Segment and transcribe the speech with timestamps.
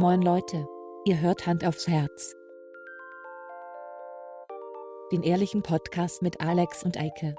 [0.00, 0.64] Moin Leute,
[1.06, 2.36] ihr hört Hand aufs Herz.
[5.10, 7.34] Den ehrlichen Podcast mit Alex und Eike.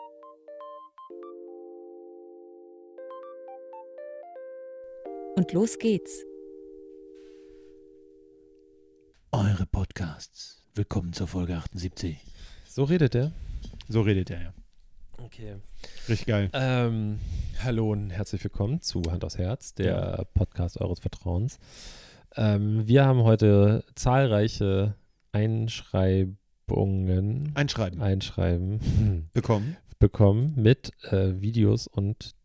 [5.37, 6.25] Und los geht's.
[9.31, 10.61] Eure Podcasts.
[10.75, 12.17] Willkommen zur Folge 78.
[12.67, 13.31] So redet er?
[13.87, 14.53] So redet er, ja.
[15.23, 15.55] Okay.
[16.09, 16.49] Richtig geil.
[16.51, 17.21] Ähm,
[17.63, 21.57] hallo und herzlich willkommen zu Hand aus Herz, der Podcast eures Vertrauens.
[22.35, 24.95] Ähm, wir haben heute zahlreiche
[25.31, 28.01] Einschreibungen, Einschreiben.
[28.01, 29.77] Einschreiben Bekommen.
[29.99, 32.35] bekommen mit äh, Videos und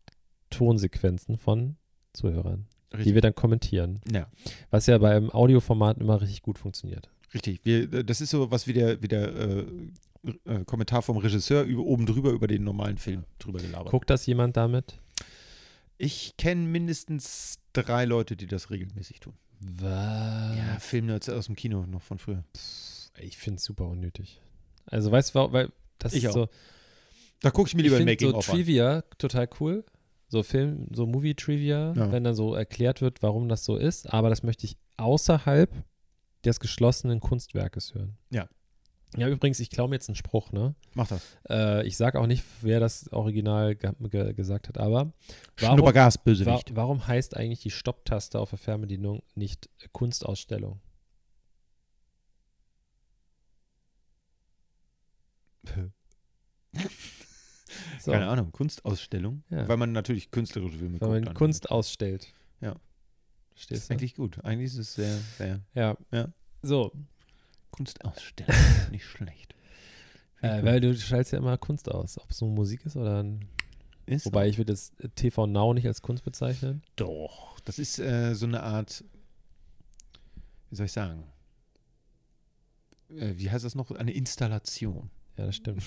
[0.49, 1.75] Tonsequenzen von
[2.13, 2.67] Zuhörern,
[3.03, 3.99] die wir dann kommentieren.
[4.11, 4.27] Ja,
[4.69, 7.09] Was ja beim Audioformat immer richtig gut funktioniert.
[7.33, 7.59] richtig.
[7.63, 9.65] Wir, äh, das ist so was wie der, wie der äh,
[10.45, 13.91] äh, Kommentar vom Regisseur über, oben drüber über den normalen Film drüber gelabert.
[13.91, 14.97] Guckt das jemand damit?
[15.97, 19.33] Ich kenne mindestens drei Leute, die das regelmäßig tun.
[19.59, 20.57] Was?
[20.57, 22.43] Ja, Filmnerds aus dem Kino noch von früher.
[23.19, 24.41] Ich finde es super unnötig.
[24.85, 26.33] Also weißt du, weil das Ich ist auch.
[26.33, 26.49] so.
[27.41, 28.55] Da gucke ich mir Ich lieber ein finde Making so of an.
[28.55, 29.85] Trivia total cool.
[30.27, 32.11] So Film, so Movie-Trivia, Ja.
[32.11, 34.11] wenn dann so erklärt wird, warum das so ist.
[34.11, 35.71] Aber das möchte ich außerhalb
[36.43, 38.17] des geschlossenen Kunstwerkes hören.
[38.31, 38.47] Ja.
[39.17, 40.75] Ja, übrigens, ich klaue mir jetzt einen Spruch, ne?
[40.93, 41.21] Mach das.
[41.49, 45.13] Äh, ich sage auch nicht, wer das Original ge ge gesagt hat, aber
[45.57, 46.75] warum, Schnuppergas, wa Bösewicht.
[46.75, 50.79] warum heißt eigentlich die Stopptaste auf der Fernbedienung nicht Kunstausstellung?
[57.99, 59.43] So, Keine Ahnung, Kunstausstellung.
[59.49, 59.67] Ja.
[59.67, 61.33] Weil man natürlich künstlerische Filme Wenn man dann.
[61.33, 62.33] Kunst ausstellt.
[62.61, 62.73] Ja.
[63.53, 63.93] Das Stehst ist du?
[63.93, 64.43] eigentlich gut.
[64.45, 65.97] Eigentlich ist es sehr, sehr Ja.
[66.11, 66.29] Ja.
[66.61, 66.91] So,
[67.75, 68.55] Kunstausstellung.
[68.91, 69.55] Nicht schlecht.
[70.41, 73.45] äh, weil du schaltest ja immer Kunst aus, ob es nur Musik ist oder ein.
[74.05, 76.83] Ist Wobei ich würde das TV Now nicht als Kunst bezeichnen.
[76.95, 77.59] Doch.
[77.65, 79.03] Das ist äh, so eine Art,
[80.69, 81.23] wie soll ich sagen?
[83.09, 83.89] Äh, wie heißt das noch?
[83.91, 85.09] Eine Installation.
[85.37, 85.83] Ja, das stimmt.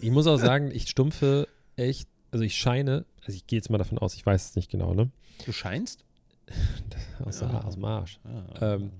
[0.00, 1.46] ich muss auch sagen, ich stumpfe
[1.76, 4.70] echt, also ich scheine, also ich gehe jetzt mal davon aus, ich weiß es nicht
[4.70, 5.10] genau, ne?
[5.44, 6.04] Du scheinst?
[7.24, 7.60] Aus, Ja.
[7.62, 8.18] aus dem Arsch.
[8.24, 8.74] Ah.
[8.74, 8.90] Ähm,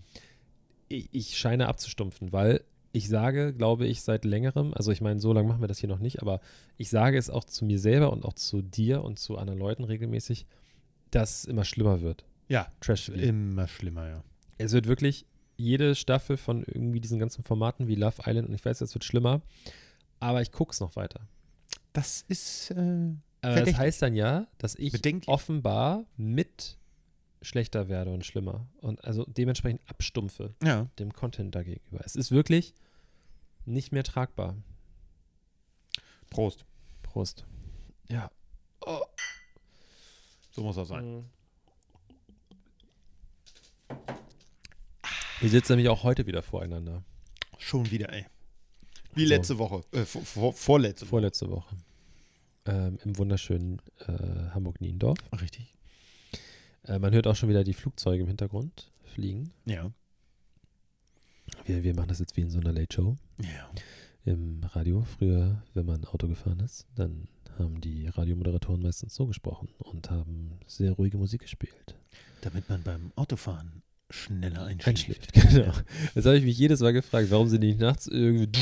[0.92, 5.32] Ich, ich scheine abzustumpfen, weil ich sage, glaube ich, seit längerem, also ich meine, so
[5.32, 6.40] lange machen wir das hier noch nicht, aber
[6.76, 9.84] ich sage es auch zu mir selber und auch zu dir und zu anderen Leuten
[9.84, 10.46] regelmäßig,
[11.10, 12.24] dass es immer schlimmer wird.
[12.48, 13.18] ja, Trash TV.
[13.18, 14.24] immer schlimmer, ja.
[14.58, 15.24] Es wird wirklich
[15.56, 19.04] jede Staffel von irgendwie diesen ganzen Formaten wie Love Island und ich weiß, es wird
[19.04, 19.40] schlimmer,
[20.20, 21.20] aber ich gucke es noch weiter.
[21.92, 24.92] Das ist, äh, Aber das heißt dann ja, dass ich
[25.26, 26.78] offenbar mit
[27.42, 30.88] schlechter werde und schlimmer und also dementsprechend abstumpfe ja.
[30.98, 32.00] dem Content dagegenüber.
[32.04, 32.74] Es ist wirklich
[33.64, 34.56] nicht mehr tragbar.
[36.30, 36.64] Prost.
[37.02, 37.44] Prost.
[38.08, 38.30] Ja.
[40.50, 41.04] So muss das sein.
[41.04, 41.24] Mhm.
[45.40, 47.02] Wir sitzen nämlich auch heute wieder voreinander.
[47.58, 48.26] Schon wieder, ey.
[49.14, 49.28] Wie So.
[49.28, 49.82] letzte Woche.
[49.92, 51.10] Äh, vor, vor, vorletzte Woche.
[51.10, 51.76] Vorletzte Woche.
[52.64, 55.18] Ähm, Im wunderschönen äh, Hamburg-Niendorf.
[55.40, 55.74] Richtig.
[56.86, 59.52] Äh, man hört auch schon wieder die Flugzeuge im Hintergrund fliegen.
[59.66, 59.90] Ja.
[61.64, 63.70] Wir, wir machen das jetzt wie in so einer Late Show Ja.
[64.24, 65.04] im Radio.
[65.18, 67.28] Früher, wenn man Auto gefahren ist, dann
[67.58, 71.94] haben die Radiomoderatoren meistens so gesprochen und haben sehr ruhige Musik gespielt.
[72.40, 74.88] Damit man beim Autofahren schneller einschläft.
[74.88, 75.72] Einschläft, genau.
[76.14, 78.58] Das habe ich mich jedes Mal gefragt, warum sie nicht nachts irgendwie.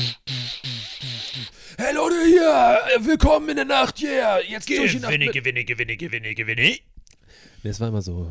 [1.77, 5.11] Hey Leute, hier, willkommen in der Nacht, yeah, jetzt durch die Nacht.
[5.13, 6.77] Gewinne, gewinne, gewinne, gewinne, gewinne.
[7.63, 8.29] Es war immer so.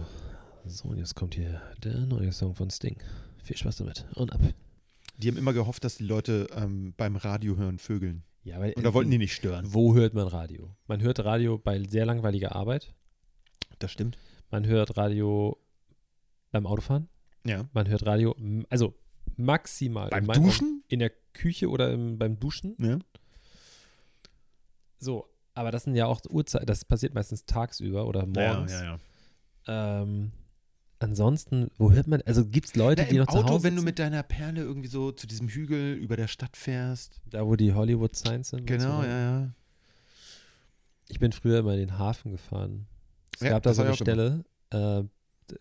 [0.66, 2.98] So, und jetzt kommt hier der neue Song von Sting.
[3.42, 4.06] Viel Spaß damit.
[4.14, 4.40] Und ab.
[5.16, 8.24] Die haben immer gehofft, dass die Leute ähm, beim Radio hören vögeln.
[8.42, 9.72] Ja, weil, Und da wollten die nicht stören.
[9.72, 10.74] Wo hört man Radio?
[10.86, 12.94] Man hört Radio bei sehr langweiliger Arbeit.
[13.78, 14.16] Das stimmt.
[14.50, 15.58] Man hört Radio
[16.50, 17.08] beim Autofahren.
[17.44, 17.68] Ja.
[17.72, 18.34] Man hört Radio,
[18.68, 18.94] also
[19.36, 20.84] maximal Beim in Duschen?
[20.88, 22.76] In der Küche oder im, beim Duschen.
[22.78, 22.98] Ja.
[24.98, 25.28] So,
[25.60, 28.72] aber das sind ja auch Uhrzeit, das passiert meistens tagsüber oder morgens.
[28.72, 28.98] Ja, ja,
[29.66, 30.02] ja.
[30.02, 30.32] Ähm,
[30.98, 33.64] ansonsten, wo hört man, also gibt es Leute, Na, die Im noch zu Auto, Hause
[33.64, 37.20] wenn du mit deiner Perle irgendwie so zu diesem Hügel über der Stadt fährst.
[37.26, 38.66] da wo die Hollywood Signs sind.
[38.66, 39.06] Genau, so.
[39.06, 39.50] ja, ja.
[41.08, 42.86] Ich bin früher immer in den Hafen gefahren.
[43.34, 45.02] Es Ja, gab da so eine Stelle, äh,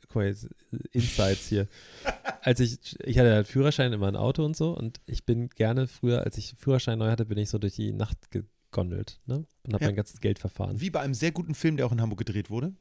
[0.07, 0.47] guck mal jetzt,
[0.93, 1.67] Insights hier.
[2.41, 5.87] als ich, ich hatte halt Führerschein immer ein Auto und so und ich bin gerne
[5.87, 8.31] früher, als ich Führerschein neu hatte, bin ich so durch die Nacht
[8.71, 9.45] gegondelt, ne?
[9.65, 9.89] Und habe Ja.
[9.89, 10.79] mein ganzes Geld verfahren.
[10.81, 12.73] Wie bei einem sehr guten Film, der auch in Hamburg gedreht wurde.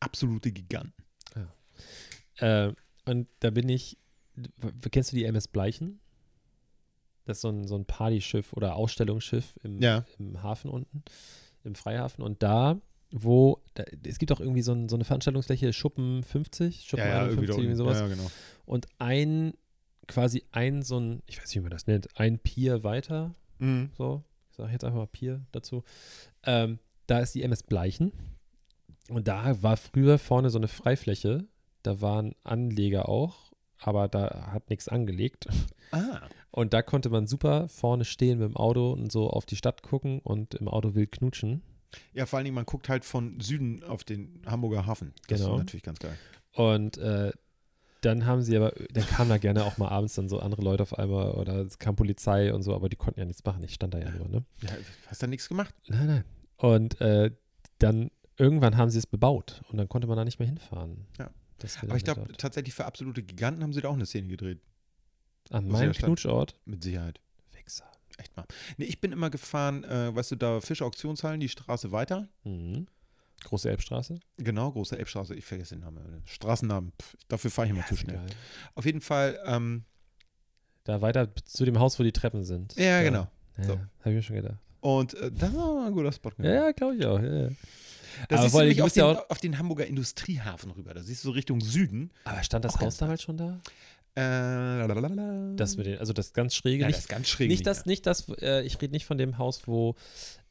[0.00, 1.04] Absolute Giganten.
[2.36, 2.72] Äh,
[3.04, 3.96] und da bin ich,
[4.92, 5.98] kennst du die MS Bleichen?
[7.24, 10.04] Das ist so ein, so ein Partyschiff oder Ausstellungsschiff im, Ja.
[10.18, 11.02] im Hafen unten,
[11.64, 12.22] im Freihafen.
[12.24, 12.80] Und da
[13.10, 17.56] wo, da, es gibt auch irgendwie so, ein, so eine Veranstaltungsfläche, Schuppen 50, Schuppen 51,
[17.58, 17.96] irgendwie, sowas.
[17.98, 18.30] Ja, ja, genau.
[18.66, 19.54] Und ein,
[20.06, 23.90] quasi ein so ein, ich weiß nicht, wie man das nennt, ein Pier weiter, Mhm.
[23.96, 24.22] so,
[24.58, 25.84] ich sage jetzt einfach mal Pier dazu,
[26.44, 28.12] ähm, da ist die MS Bleichen.
[29.08, 31.46] Und da war früher vorne so eine Freifläche,
[31.82, 35.46] da waren Anleger auch, aber da hat nichts angelegt.
[35.92, 36.20] Ah.
[36.50, 39.82] Und da konnte man super vorne stehen mit dem Auto und so auf die Stadt
[39.82, 41.62] gucken und im Auto wild knutschen.
[42.12, 45.14] Ja, vor allen Dingen, man guckt halt von Süden auf den Hamburger Hafen.
[45.28, 45.54] Das Genau.
[45.54, 46.18] ist natürlich ganz geil.
[46.52, 47.32] Und äh,
[48.00, 50.82] dann haben sie aber, dann kamen da gerne auch mal abends dann so andere Leute
[50.82, 53.62] auf einmal oder es kam Polizei und so, aber die konnten ja nichts machen.
[53.62, 54.44] Ich stand da ja nur, ne?
[54.62, 54.70] Ja,
[55.06, 55.74] hast da nichts gemacht?
[55.88, 56.24] Nein, nein.
[56.56, 57.30] Und äh,
[57.78, 61.06] dann irgendwann haben sie es bebaut und dann konnte man da nicht mehr hinfahren.
[61.18, 61.30] Ja.
[61.58, 64.60] Das Aber ich glaube, tatsächlich für absolute Giganten haben sie da auch eine Szene gedreht.
[65.50, 65.92] an meinem.
[65.92, 66.54] Knutschort.
[66.64, 67.20] Mit Sicherheit.
[67.52, 67.90] Wichser.
[68.16, 68.44] Echt mal.
[68.76, 72.28] Nee, ich bin immer gefahren, äh, weißt du, da Fischauktionshallen, die Straße weiter.
[72.44, 72.86] Mhm.
[73.44, 74.18] Große Elbstraße.
[74.36, 76.22] Genau, große Elbstraße, ich vergesse den Namen.
[76.24, 78.16] Straßennamen, pff, dafür fahre ich immer zu ist schnell.
[78.16, 78.26] egal.
[78.74, 79.84] Auf jeden Fall, ähm,
[80.84, 82.74] Da weiter zu dem Haus, wo die Treppen sind.
[82.76, 83.28] ja, Da- genau.
[83.58, 83.72] Ja, So.
[83.72, 84.58] Habe ich mir schon gedacht.
[84.80, 86.30] Und äh, das war ein guter Spot.
[86.38, 87.20] Ja, ja, glaube ich auch.
[87.20, 87.48] Ja, ja.
[88.28, 90.94] Da Aber siehst du auf den, ja auch- auf den Hamburger Industriehafen rüber.
[90.94, 92.10] Da siehst du so Richtung Süden.
[92.24, 93.58] Aber stand das Auch Haus damals schon da?
[94.14, 95.56] Äh.
[95.56, 96.82] Das mit den, also das ganz schräge.
[96.82, 97.48] ja, nicht das ganz schräg.
[97.48, 99.94] nicht das, nicht das, äh, ich rede nicht von dem Haus, wo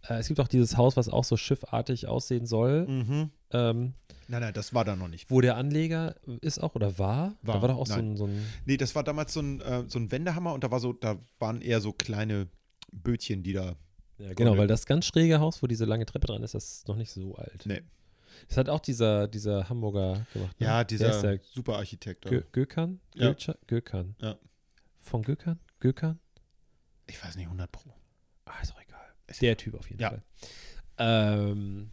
[0.09, 3.31] äh, es gibt auch dieses Haus, was auch so schiffartig aussehen soll, Mhm.
[3.51, 3.93] ähm,
[4.29, 5.31] Nein, nein, das war da noch nicht.
[5.31, 7.35] wo der Anleger ist auch oder war.
[7.43, 9.61] Da War, war doch auch so ein, so ein Nee, das war damals so ein,
[9.61, 12.47] äh, so ein Wendehammer und da war so, da waren eher so kleine
[12.91, 13.75] Bötchen, die da.
[14.17, 16.87] ja, genau, weil das ganz schräge Haus, wo diese lange Treppe dran ist, das ist
[16.89, 17.63] noch nicht so alt.
[17.65, 17.81] Nee.
[18.49, 20.59] Das hat auch dieser, dieser Hamburger gemacht.
[20.59, 20.67] Ne?
[20.67, 21.39] Ja, dieser der?
[21.53, 22.25] Superarchitekt.
[22.25, 22.29] da.
[22.29, 22.99] Gö Gökhan?
[23.15, 23.33] Ja.
[23.65, 24.15] Gökhan.
[24.21, 24.37] Ja.
[24.99, 25.59] Von Gökhan?
[25.79, 26.19] Gökhan?
[27.07, 27.93] Ich weiß nicht, 100 Pro.
[28.45, 28.86] Ah, ist auch egal.
[29.41, 30.09] Der Typ auf jeden Ja.
[30.09, 30.21] Fall.
[30.99, 31.89] Ähm,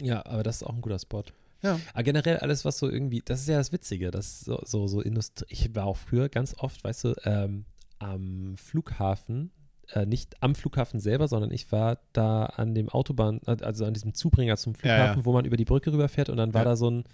[0.00, 1.24] ja, aber das ist auch ein guter Spot.
[1.62, 1.78] Ja.
[1.92, 5.00] Aber generell alles, was so irgendwie, das ist ja das Witzige, das so, so, so
[5.00, 5.46] Industrie.
[5.48, 7.66] Ich war auch früher ganz oft, weißt du, ähm,
[7.98, 9.52] am Flughafen,
[9.92, 13.94] äh, nicht am Flughafen selber, sondern ich war da an dem Autobahn, äh, also an
[13.94, 15.24] diesem Zubringer zum Ja, Flughafen, ja.
[15.24, 16.70] wo man über die Brücke rüberfährt und dann war Ja.
[16.70, 17.04] da so ein,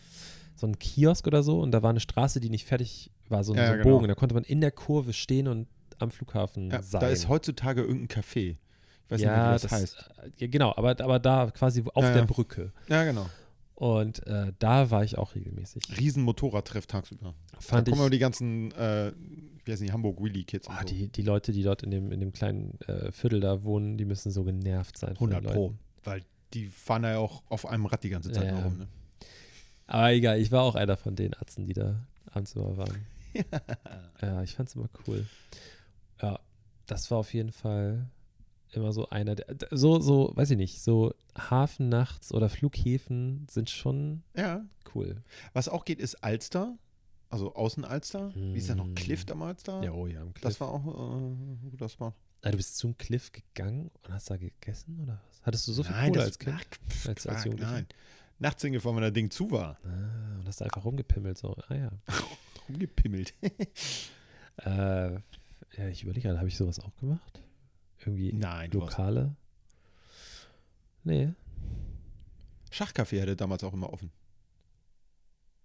[0.57, 3.53] so ein Kiosk oder so und da war eine Straße, die nicht fertig war, so,
[3.53, 3.97] ein- Ja, so ein genau.
[3.97, 4.09] Bogen.
[4.09, 5.67] Da konnte man in der Kurve stehen und
[5.99, 7.01] am Flughafen Ja, sein.
[7.01, 8.57] da ist heutzutage irgendein Café.
[9.09, 10.11] Ich weiß ja, nicht wie das, das heißt.
[10.23, 12.25] äh, Ja, genau, aber, aber da quasi auf Ja, der ja.
[12.27, 12.73] Brücke.
[12.89, 13.27] Ja, genau.
[13.75, 15.83] Und äh, da war ich auch regelmäßig.
[15.99, 17.35] Riesen Motorradtreff tagsüber.
[17.61, 19.13] Fand da ich, kommen aber die ganzen, äh,
[19.65, 20.67] wie heißen die, Hamburg Wheelie Kids.
[20.69, 20.85] oh, so.
[20.85, 24.05] die, die Leute, die dort in dem, in dem kleinen äh, Viertel da wohnen, die
[24.05, 25.15] müssen so genervt sein.
[25.17, 25.75] von den 100 Pro.
[26.03, 26.23] Weil
[26.55, 28.63] die fahren da ja auch auf einem Rad die ganze Zeit Ja, ja.
[28.65, 28.79] rum.
[28.79, 28.89] Ne?
[29.87, 33.07] Aber egal, ich war auch einer von den Atzen, die da abends immer waren.
[34.23, 35.25] ja, ich fand's immer cool.
[36.21, 36.41] Ja,
[36.87, 38.09] das war auf jeden Fall
[38.73, 43.71] immer so einer der, so, so, weiß ich nicht, so Hafen nachts oder Flughäfen sind
[43.71, 44.65] schon Ja.
[44.95, 45.23] cool.
[45.53, 46.77] Was auch geht, ist Alster.
[47.31, 48.33] Also Außen-Alster.
[48.35, 48.87] Wie ist da noch?
[48.87, 48.95] Mm.
[48.95, 49.83] Cliff damals da?
[49.83, 50.43] Ja, oh ja, am Cliff.
[50.43, 52.15] Das war auch äh, guter Spot.
[52.43, 55.43] Ah, du bist zum Cliff gegangen und hast da gegessen oder was?
[55.43, 56.57] Hattest du so viel Nein, Kohle das, als Kind?
[56.59, 57.73] Ach, Als- als Jugendlicher?
[57.73, 57.87] nein.
[58.39, 59.79] Nachts hingefahren, wenn das Ding zu war.
[59.85, 61.55] Ah, und hast da einfach rumgepimmelt so.
[61.69, 61.91] Ah ja.
[62.69, 63.35] Rumgepimmelt.
[64.65, 65.13] Äh,
[65.77, 67.41] ja, ich überlege gerade, habe ich sowas auch gemacht?
[68.01, 69.35] Irgendwie Nein, Lokale?
[71.05, 71.33] Nee.
[72.71, 74.11] Schachcafé hatte damals auch immer offen.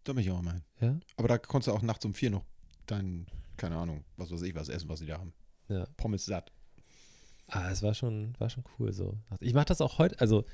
[0.04, 0.64] Da bin ich auch immer hin.
[0.80, 1.00] Ja?
[1.18, 2.46] Aber da konntest du auch nachts um vier noch
[2.88, 5.34] dein, keine Ahnung, was weiß ich, was essen, was sie da haben.
[5.70, 5.86] Ja.
[5.98, 6.52] Pommes satt.
[7.48, 9.18] Ah, es war schon, war schon cool so.
[9.40, 10.46] Ich mache das auch heute, also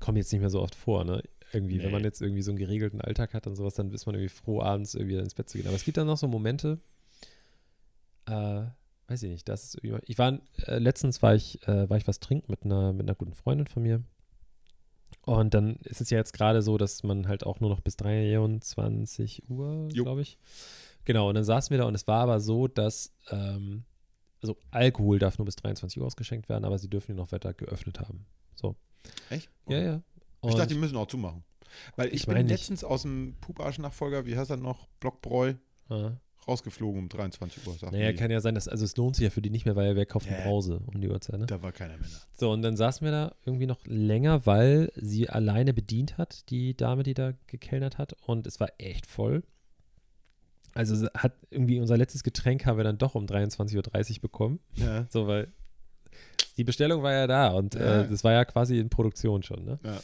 [0.00, 1.22] kommt jetzt nicht mehr so oft vor, ne?
[1.52, 1.92] Irgendwie, wenn Nee.
[1.92, 4.60] man jetzt irgendwie so einen geregelten Alltag hat und sowas, dann ist man irgendwie froh,
[4.60, 5.66] abends irgendwie ins Bett zu gehen.
[5.66, 6.80] Aber es gibt dann noch so Momente,
[8.26, 8.64] äh,
[9.08, 12.20] weiß ich nicht, das ist ich war, äh, letztens war ich, äh, war ich was
[12.20, 14.02] trinken mit einer, mit einer guten Freundin von mir.
[15.22, 17.96] Und dann ist es ja jetzt gerade so, dass man halt auch nur noch bis
[17.96, 20.38] 23 Uhr, glaube ich.
[21.04, 23.84] Genau, und dann saßen wir da und es war aber so, dass, ähm,
[24.42, 27.54] also Alkohol darf nur bis 23 Uhr ausgeschenkt werden, aber sie dürfen ihn noch weiter
[27.54, 28.26] geöffnet haben.
[28.54, 28.74] So.
[29.30, 29.50] Echt?
[29.68, 30.02] Ja, ja.
[30.42, 31.42] Ich Und- dachte, die müssen auch zumachen.
[31.96, 32.58] Weil ich, Ich bin meine nicht.
[32.60, 35.54] letztens aus dem Puparsch-Nachfolger, wie heißt das noch, Blockbräu,
[35.88, 36.12] Ah.
[36.46, 37.76] Rausgeflogen um 23 Uhr.
[37.90, 38.18] Naja, die.
[38.18, 40.06] kann ja sein, dass, also es lohnt sich ja für die nicht mehr, weil wer
[40.06, 40.44] kauft eine Ja.
[40.44, 41.46] Brause um die Uhrzeit, ne?
[41.46, 42.18] Da war keiner mehr da.
[42.38, 46.76] So, und dann saßen wir da irgendwie noch länger, weil sie alleine bedient hat, die
[46.76, 48.14] Dame, die da gekellnert hat.
[48.26, 49.42] Und es war echt voll.
[50.74, 54.58] Also hat irgendwie unser letztes Getränk haben wir dann doch um 23.30 Uhr bekommen.
[54.74, 55.06] Ja.
[55.08, 55.48] So, weil
[56.56, 58.02] die Bestellung war ja da und Ja.
[58.02, 59.78] äh, das war ja quasi in Produktion schon, ne?
[59.84, 60.00] Ja.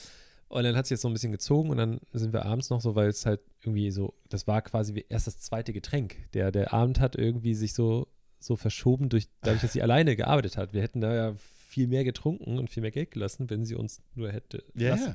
[0.51, 2.81] Und dann hat es jetzt so ein bisschen gezogen und dann sind wir abends noch
[2.81, 6.17] so, weil es halt irgendwie so, das war quasi wie erst das zweite Getränk.
[6.35, 8.09] Der, der Abend hat irgendwie sich so,
[8.41, 10.73] so verschoben durch, dadurch, dass sie alleine gearbeitet hat.
[10.75, 11.35] Wir hätten da ja
[11.69, 15.15] viel mehr getrunken und viel mehr Geld gelassen, wenn sie uns nur hätte Ja, ja.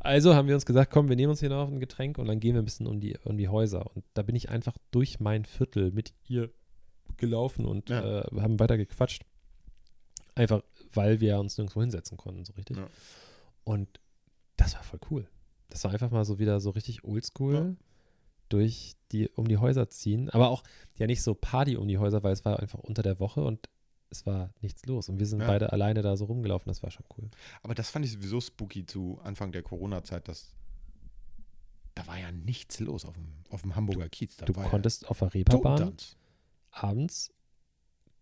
[0.00, 2.40] Also haben wir uns gesagt, komm, wir nehmen uns hier noch ein Getränk und dann
[2.40, 3.94] gehen wir ein bisschen um die, um die Häuser.
[3.94, 6.50] Und da bin ich einfach durch mein Viertel mit ihr
[7.18, 8.20] gelaufen und Ja.
[8.22, 9.24] äh, haben weiter gequatscht.
[10.34, 10.62] Einfach,
[10.94, 12.78] weil wir uns nirgendwo hinsetzen konnten, so richtig.
[12.78, 12.88] Ja.
[13.64, 14.00] Und
[14.62, 15.28] das war voll cool.
[15.68, 17.74] Das war einfach mal so wieder so richtig oldschool Ja.
[18.48, 20.28] durch die, um die Häuser ziehen.
[20.30, 20.62] Aber auch
[20.96, 23.68] ja nicht so Party um die Häuser, weil es war einfach unter der Woche und
[24.10, 25.08] es war nichts los.
[25.08, 25.46] Und wir sind Ja.
[25.46, 26.68] beide alleine da so rumgelaufen.
[26.68, 27.30] Das war schon cool.
[27.62, 30.52] Aber das fand ich sowieso spooky zu Anfang der Corona-Zeit, dass
[31.94, 34.36] da war ja nichts los auf dem, auf dem Hamburger Kiez.
[34.36, 35.92] Da Du konntest auf der ja Reeperbahn
[36.70, 37.32] abends,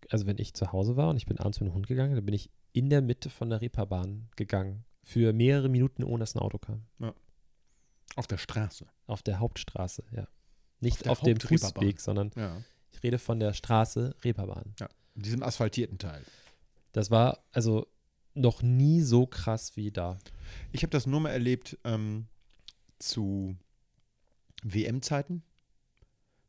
[0.09, 2.25] also wenn ich zu Hause war und ich bin abends mit dem Hund gegangen, dann
[2.25, 4.83] bin ich in der Mitte von der Reeperbahn gegangen.
[5.03, 6.85] Für mehrere Minuten, ohne dass ein Auto kam.
[8.15, 8.87] Auf der Straße.
[9.07, 10.27] Auf der Hauptstraße, ja.
[10.79, 11.39] Nicht der auf, dem.
[11.39, 12.61] Fußweg, sondern Ja.
[12.91, 14.75] ich rede von der Straße Reeperbahn.
[15.15, 16.23] In diesem asphaltierten Teil.
[16.91, 17.87] Das war also
[18.33, 20.17] noch nie so krass wie da.
[20.71, 22.27] Ich habe das nur mal erlebt ähm,
[22.99, 23.55] zu
[24.63, 25.43] WM-Zeiten.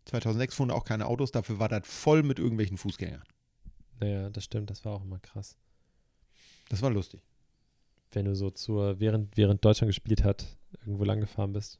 [0.06, 3.23] 2006 fuhren auch keine Autos, dafür war das voll mit irgendwelchen Fußgängern.
[4.00, 5.56] Naja, das stimmt, das war auch immer krass.
[6.68, 7.21] Das war lustig.
[8.12, 10.47] Wenn du so zur, während, während Deutschland gespielt hat,
[10.81, 11.78] irgendwo lang gefahren bist.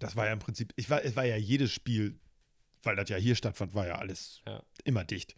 [0.00, 2.18] Das war ja im Prinzip, ich war, es war ja jedes Spiel,
[2.82, 4.62] weil das ja hier stattfand, war ja alles Ja.
[4.84, 5.36] immer dicht.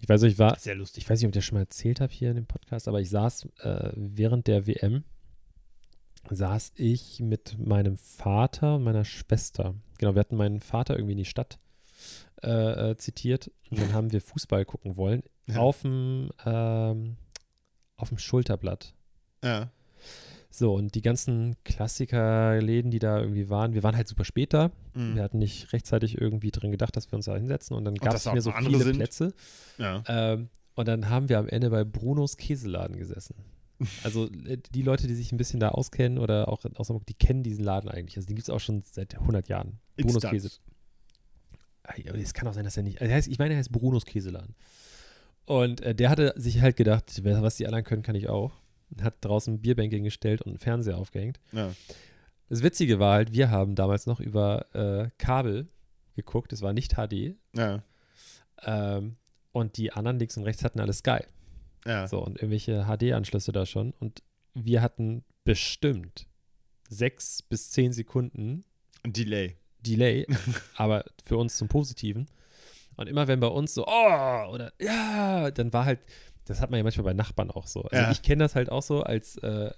[0.00, 1.04] Ich weiß nicht, ich war, Sehr lustig.
[1.04, 3.00] ich weiß nicht, ob ich das schon mal erzählt habe hier in dem Podcast, aber
[3.00, 5.04] ich saß äh, während der WM,
[6.30, 9.74] saß ich mit meinem Vater und meiner Schwester.
[9.98, 11.58] Genau, wir hatten meinen Vater irgendwie in die Stadt
[12.42, 15.56] äh, äh, zitiert und dann haben wir Fußball gucken wollen Ja.
[15.58, 17.16] auf dem ähm,
[18.00, 18.94] auf dem Schulterblatt.
[19.42, 19.70] Ja.
[20.52, 24.70] So, und die ganzen Klassikerläden, die da irgendwie waren, wir waren halt super spät da.
[24.94, 25.14] Mhm.
[25.14, 28.14] Wir hatten nicht rechtzeitig irgendwie drin gedacht, dass wir uns da hinsetzen und dann gab
[28.14, 28.96] es mir so viele sind.
[28.96, 29.32] Plätze.
[29.78, 30.02] ja.
[30.08, 33.34] Ähm, und dann haben wir am Ende bei Brunos Käseladen gesessen.
[34.04, 37.14] Also äh, die Leute, die sich ein bisschen da auskennen oder auch aus Hamburg, die
[37.14, 38.16] kennen diesen Laden eigentlich.
[38.18, 39.78] Also den gibt es auch schon seit 100 Jahren.
[39.96, 40.22] Brunos.
[40.22, 40.50] Käse.
[41.84, 43.00] Ah, Es kann auch sein, dass er nicht.
[43.00, 44.54] Also ich meine, er heißt Brunos Käseladen.
[45.50, 48.52] Und äh, der hatte sich halt gedacht, was die anderen können, kann ich auch.
[49.02, 51.40] Hat draußen ein Bierbänke gestellt und einen Fernseher aufgehängt.
[51.50, 51.72] ja.
[52.48, 55.68] Das Witzige war halt, wir haben damals noch über äh, Kabel
[56.14, 56.52] geguckt.
[56.52, 57.36] Es war nicht HD.
[57.52, 57.82] Ja.
[58.62, 59.16] Ähm,
[59.50, 61.18] und die anderen links und rechts hatten alle Sky.
[61.84, 62.06] Ja.
[62.06, 63.92] So, und irgendwelche HD-Anschlüsse da schon.
[63.98, 64.22] Und
[64.54, 66.28] wir hatten bestimmt
[66.88, 68.64] sechs bis zehn Sekunden
[69.04, 69.56] Delay.
[69.80, 70.26] Delay,
[70.76, 72.26] aber für uns zum Positiven.
[72.96, 76.00] Und immer wenn bei uns so, oh, oder ja, dann war halt,
[76.44, 77.82] das hat man ja manchmal bei Nachbarn auch so.
[77.82, 78.10] Also Ja.
[78.10, 79.72] ich kenne das halt auch so als äh,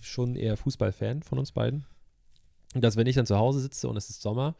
[0.00, 1.86] schon eher Fußballfan von uns beiden.
[2.74, 4.56] Dass wenn ich dann zu Hause sitze und es ist Sommer,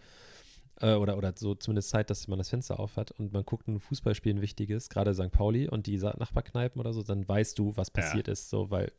[0.80, 3.66] äh, oder, oder so zumindest Zeit, dass man das Fenster auf hat und man guckt
[3.68, 5.30] ein Fußballspiel, ein wichtiges, gerade St.
[5.30, 8.02] Pauli und die Nachbarkneipen oder so, dann weißt du, was Ja.
[8.02, 8.92] passiert ist, so, weil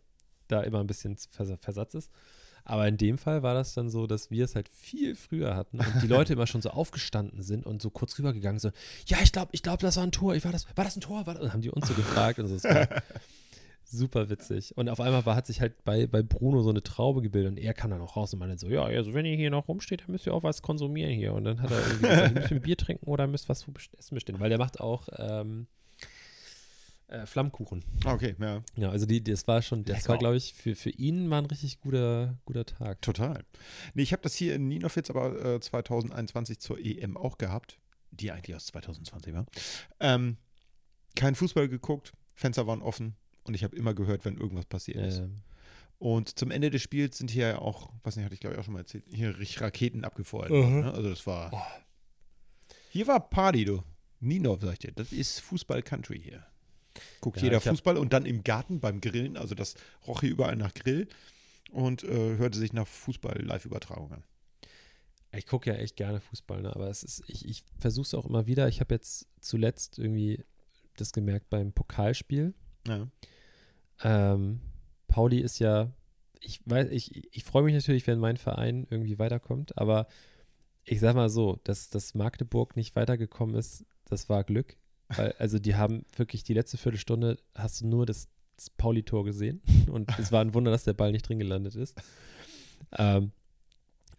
[0.47, 2.11] da immer ein bisschen Vers Versatz ist.
[2.65, 5.79] Aber in dem Fall war das dann so, dass wir es halt viel früher hatten
[5.79, 8.71] und die Leute immer schon so aufgestanden sind und so kurz rübergegangen so,
[9.05, 10.35] ja, ich glaube, ich glaube, das war ein Tor.
[10.35, 11.27] Ich war das, war das ein Tor?
[11.27, 11.43] War das?
[11.43, 12.57] Und haben die uns so gefragt und so.
[13.87, 14.75] Super witzig.
[14.75, 17.57] Und auf einmal war, hat sich halt bei, bei Bruno so eine Traube gebildet und
[17.59, 20.01] er kam dann auch raus und meinte so, ja, also wenn ihr hier noch rumsteht,
[20.01, 21.33] dann müsst ihr auch was konsumieren hier.
[21.33, 23.67] Und dann hat er irgendwie gesagt, ihr müsst ein Bier trinken oder müsst was
[23.99, 25.67] essen bestellen, weil der macht auch ähm,
[27.07, 27.83] äh, Flammkuchen.
[28.05, 28.61] Okay, ja.
[28.75, 30.09] Ja, also die, das war schon, das Lecker.
[30.09, 33.01] war, glaube ich, für, für ihn mal ein richtig guter, guter Tag.
[33.01, 33.43] Total.
[33.93, 37.79] Nee, ich habe das hier in Nienhof jetzt aber äh, 2021 zur EM auch gehabt,
[38.11, 39.45] die eigentlich aus 2020 war.
[39.99, 40.37] Ähm,
[41.15, 45.19] kein Fußball geguckt, Fenster waren offen und ich habe immer gehört, wenn irgendwas passiert ist.
[45.19, 45.41] Ähm,
[45.97, 48.59] Und zum Ende des Spiels sind hier ja auch, was nicht, hatte ich glaube ich
[48.59, 50.49] auch schon mal erzählt, hier richtig Raketen abgefeuert.
[50.49, 50.55] Mhm.
[50.55, 50.93] worden, Ne?
[50.93, 51.51] Also das war.
[51.53, 51.61] Oh.
[52.89, 53.83] Hier war Party, du.
[54.19, 54.91] Nienhof, sag ich dir.
[54.93, 56.45] Das ist Fußball-Country hier.
[57.21, 59.75] Guckt Ja, jeder Fußball und dann im Garten beim Grillen, also das
[60.07, 61.07] roch hier überall nach Grill
[61.71, 64.23] und äh, hörte sich nach Fußball-Live-Übertragung an.
[65.33, 66.73] Ich gucke ja echt gerne Fußball, ne?
[66.73, 68.67] aber es ist, ich, ich versuche es auch immer wieder.
[68.69, 70.43] Ich habe jetzt zuletzt irgendwie
[70.95, 72.53] das gemerkt beim Pokalspiel.
[72.87, 73.07] Ja.
[74.03, 74.61] Ähm,
[75.07, 75.91] Pauli ist ja,
[76.39, 80.07] ich weiß, ich, ich freue mich natürlich, wenn mein Verein irgendwie weiterkommt, aber
[80.83, 84.77] ich sag mal so, dass, dass Magdeburg nicht weitergekommen ist, das war Glück.
[85.09, 89.61] Weil, also die haben wirklich die letzte Viertelstunde, hast du nur das, das Pauli-Tor gesehen
[89.91, 91.95] und es war ein Wunder, dass der Ball nicht drin gelandet ist.
[92.97, 93.31] Ähm,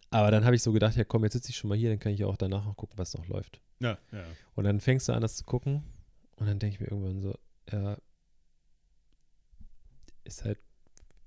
[0.09, 1.99] aber dann habe ich so gedacht, ja komm, jetzt sitze ich schon mal hier, dann
[1.99, 3.59] kann ich auch danach noch gucken, was noch läuft.
[3.79, 4.23] Ja, ja.
[4.55, 5.83] Und dann fängst du an, das zu gucken.
[6.37, 7.37] Und dann denke ich mir irgendwann so,
[7.71, 7.97] ja,
[10.23, 10.59] ist halt,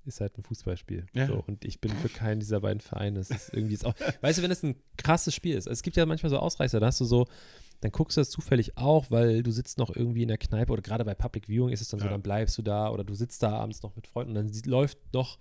[0.05, 1.07] ist halt ein Fußballspiel.
[1.14, 1.26] Ja.
[1.26, 3.21] So, und ich bin für keinen dieser beiden Vereine.
[3.21, 5.97] Es ist irgendwie ist auch, weißt du, wenn es ein krasses Spiel ist, es gibt
[5.97, 7.26] ja manchmal so Ausreißer, da hast du so,
[7.80, 10.82] dann guckst du das zufällig auch, weil du sitzt noch irgendwie in der Kneipe oder
[10.82, 12.12] gerade bei Public Viewing ist es dann so, Ja.
[12.12, 14.99] dann bleibst du da oder du sitzt da abends noch mit Freunden und dann läuft
[15.14, 15.38] noch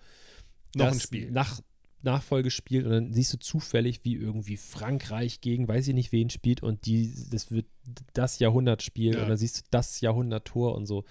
[0.75, 1.31] Noch ein Spiel.
[1.31, 1.60] Nach,
[2.01, 6.29] Nachfolge spielt und dann siehst du zufällig, wie irgendwie Frankreich gegen weiß ich nicht wen
[6.29, 7.65] spielt und die, das wird
[8.13, 9.24] das Jahrhundert spielen Ja.
[9.24, 11.03] und dann siehst du das Jahrhundert-Tor und so.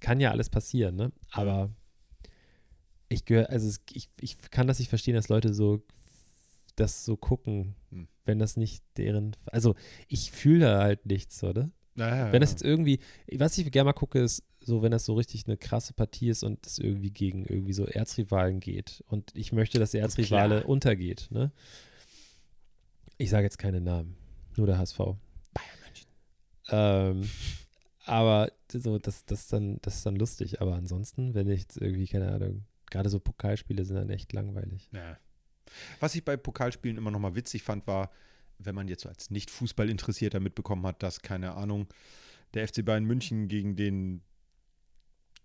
[0.00, 1.10] Kann ja alles passieren, ne?
[1.30, 1.70] Aber
[3.08, 5.82] ich gehöre, also es, ich, ich kann das nicht verstehen, dass Leute so
[6.76, 8.08] das so gucken, Hm.
[8.24, 9.74] wenn das nicht deren, also
[10.08, 11.70] ich fühle da halt nichts, oder?
[11.94, 13.00] Naja, Wenn das jetzt irgendwie,
[13.36, 16.42] was ich gerne mal gucke, ist so, wenn das so richtig eine krasse Partie ist
[16.42, 20.68] und es irgendwie gegen irgendwie so Erzrivalen geht und ich möchte, dass der Erzrivale klar.
[20.68, 21.52] untergeht, ne?
[23.18, 24.14] Ich sage jetzt keine Namen,
[24.56, 24.98] nur der HSV.
[24.98, 25.16] Bayern
[25.84, 26.08] München.
[26.68, 27.30] Ähm,
[28.04, 30.60] aber so, das, das, dann, das ist dann lustig.
[30.60, 34.90] Aber ansonsten, wenn ich jetzt irgendwie, keine Ahnung, gerade so Pokalspiele sind dann echt langweilig.
[34.92, 35.16] Ja.
[36.00, 38.10] Was ich bei Pokalspielen immer noch mal witzig fand, war,
[38.58, 41.86] wenn man jetzt so als Nicht-Fußball-Interessierter mitbekommen hat, dass, keine Ahnung,
[42.54, 44.22] der FC Bayern München gegen den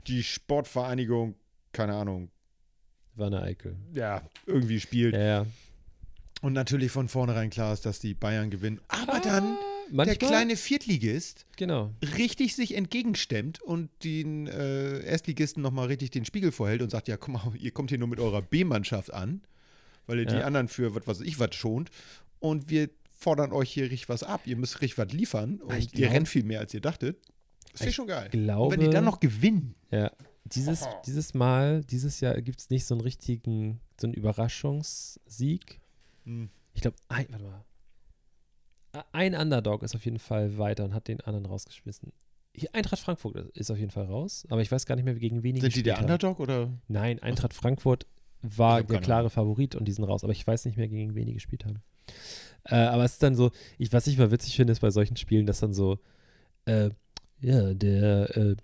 [0.08, 1.36] die Sportvereinigung,
[1.74, 2.32] keine Ahnung,
[3.16, 3.76] War eine Eikel.
[3.94, 5.14] ja, irgendwie spielt.
[5.14, 5.46] Ja, ja.
[6.42, 8.82] Und natürlich von vornherein klar ist, dass die Bayern gewinnen.
[8.88, 9.58] Aber dann Ah,
[9.92, 11.94] manchmal, der kleine Viertligist Genau.
[12.18, 17.18] richtig sich entgegenstemmt und den äh, Erstligisten nochmal richtig den Spiegel vorhält und sagt, ja,
[17.18, 19.42] guck mal, ihr kommt hier nur mit eurer B-Mannschaft an,
[20.12, 20.42] weil ihr die Ja.
[20.46, 21.90] anderen für was weiß ich was schont
[22.40, 24.42] und wir fordern euch hier richtig was ab.
[24.46, 27.18] Ihr müsst richtig was liefern und Ich ihr glaub- rennt viel mehr, als ihr dachtet.
[27.72, 28.30] Das ist Ich schon geil.
[28.30, 29.76] glaube- und wenn die dann noch gewinnen.
[29.92, 30.12] Ja,
[30.46, 35.80] dieses, dieses Mal, dieses Jahr gibt es nicht so einen richtigen, so einen Überraschungssieg.
[36.26, 36.50] Hm.
[36.74, 37.66] Ich glaube, ein, warte mal.
[39.14, 42.12] Ein Underdog ist auf jeden Fall weiter und hat den anderen rausgeschmissen.
[42.54, 45.44] Hier, Eintracht Frankfurt ist auf jeden Fall raus, aber ich weiß gar nicht mehr, gegen
[45.44, 46.00] wen die Sind die der.
[46.00, 46.70] Underdog oder?
[46.90, 48.06] Nein, Eintracht Frankfurt
[48.42, 51.26] war der klare Favorit und die sind raus, aber ich weiß nicht mehr, gegen wen
[51.26, 51.82] die gespielt haben.
[52.66, 55.18] Äh, aber es ist dann so, ich, was ich mal witzig finde, ist bei solchen
[55.18, 56.00] Spielen, dass dann so,
[56.66, 56.90] äh,
[57.40, 58.56] ja, der äh,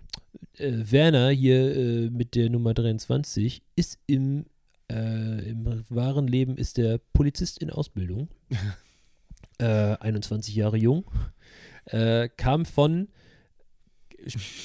[0.58, 4.46] äh, Werner hier äh, mit der Nummer 23 ist im,
[4.90, 8.28] äh, im wahren Leben ist der Polizist in Ausbildung.
[9.58, 11.04] äh, 21 Jahre jung.
[12.36, 13.08] Kam von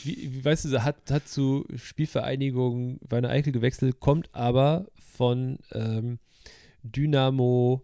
[0.03, 6.19] wie, wie weißt du, hat, hat zu Spielvereinigung Werner Eichel gewechselt, kommt aber von ähm,
[6.83, 7.81] Dynamo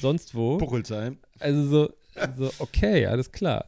[0.00, 0.58] sonst wo.
[0.58, 1.18] Buchelsheim.
[1.38, 1.92] Also so,
[2.36, 3.66] so, okay, alles klar.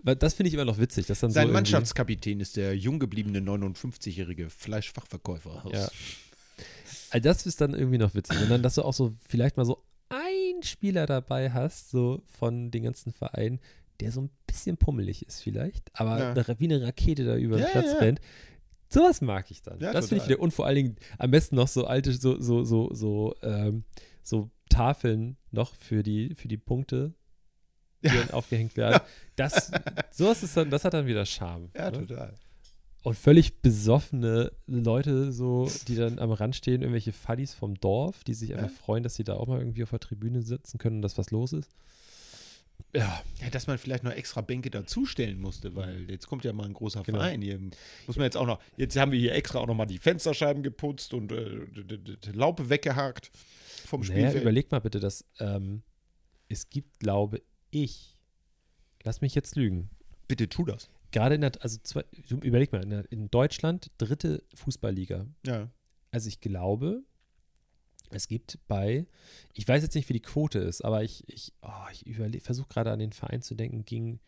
[0.00, 2.76] Aber das finde ich immer noch witzig, dass dann so Sein irgendwie- Mannschaftskapitän ist der
[2.76, 5.64] jung gebliebene 59-jährige Fleischfachverkäufer.
[5.72, 5.88] Ja.
[7.10, 8.40] Also das ist dann irgendwie noch witzig.
[8.40, 12.70] Und dann, dass du auch so vielleicht mal so einen Spieler dabei hast, so von
[12.70, 13.60] den ganzen Vereinen,
[14.00, 16.32] der so ein bisschen pummelig ist vielleicht, aber Ja.
[16.32, 17.98] eine, wie eine Rakete da über den Ja, Platz ja.
[17.98, 18.20] rennt.
[18.92, 19.80] Sowas mag ich dann.
[19.80, 20.40] Ja, das finde ich wieder.
[20.40, 23.84] Und vor allen Dingen am besten noch so alte, so, so, so, so, ähm,
[24.22, 27.14] so Tafeln noch für die, für die Punkte,
[28.02, 28.14] die Ja.
[28.22, 29.00] dann aufgehängt werden.
[29.36, 29.70] Das,
[30.10, 31.70] sowas ist dann, das hat dann wieder Charme.
[31.74, 32.06] Ja, ne?
[32.06, 32.34] total.
[33.02, 38.34] Und völlig besoffene Leute, so, die dann am Rand stehen, irgendwelche Fuddies vom Dorf, die
[38.34, 38.76] sich einfach Ja.
[38.84, 41.30] freuen, dass sie da auch mal irgendwie auf der Tribüne sitzen können und dass was
[41.30, 41.70] los ist.
[42.94, 46.64] Ja, Ja, dass man vielleicht noch extra Bänke dazustellen musste, weil jetzt kommt ja mal
[46.66, 47.18] ein großer Genau.
[47.18, 47.42] Verein.
[47.42, 47.58] Hier
[48.06, 50.62] muss man jetzt auch noch, jetzt haben wir hier extra auch noch mal die Fensterscheiben
[50.62, 51.66] geputzt und äh,
[52.32, 53.30] Laupe weggehakt
[53.86, 54.42] vom naja, Spielfeld.
[54.42, 55.82] überleg mal bitte, dass ähm,
[56.48, 57.40] es gibt, glaube
[57.70, 58.16] ich,
[59.04, 59.88] lass mich jetzt lügen,
[60.28, 60.88] Bitte tu das.
[61.10, 62.04] gerade in der, also zwei,
[62.42, 65.26] überleg mal, in, der, in Deutschland dritte Fußballliga.
[65.46, 65.70] Ja.
[66.10, 67.02] Also ich glaube,
[68.12, 69.06] es gibt bei,
[69.52, 72.90] ich weiß jetzt nicht, wie die Quote ist, aber ich, ich, oh, ich versuche gerade
[72.92, 74.20] an den Verein zu denken, gegen,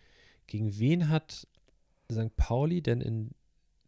[0.47, 1.47] gegen wen hat
[2.11, 2.35] St.
[2.37, 3.31] Pauli denn im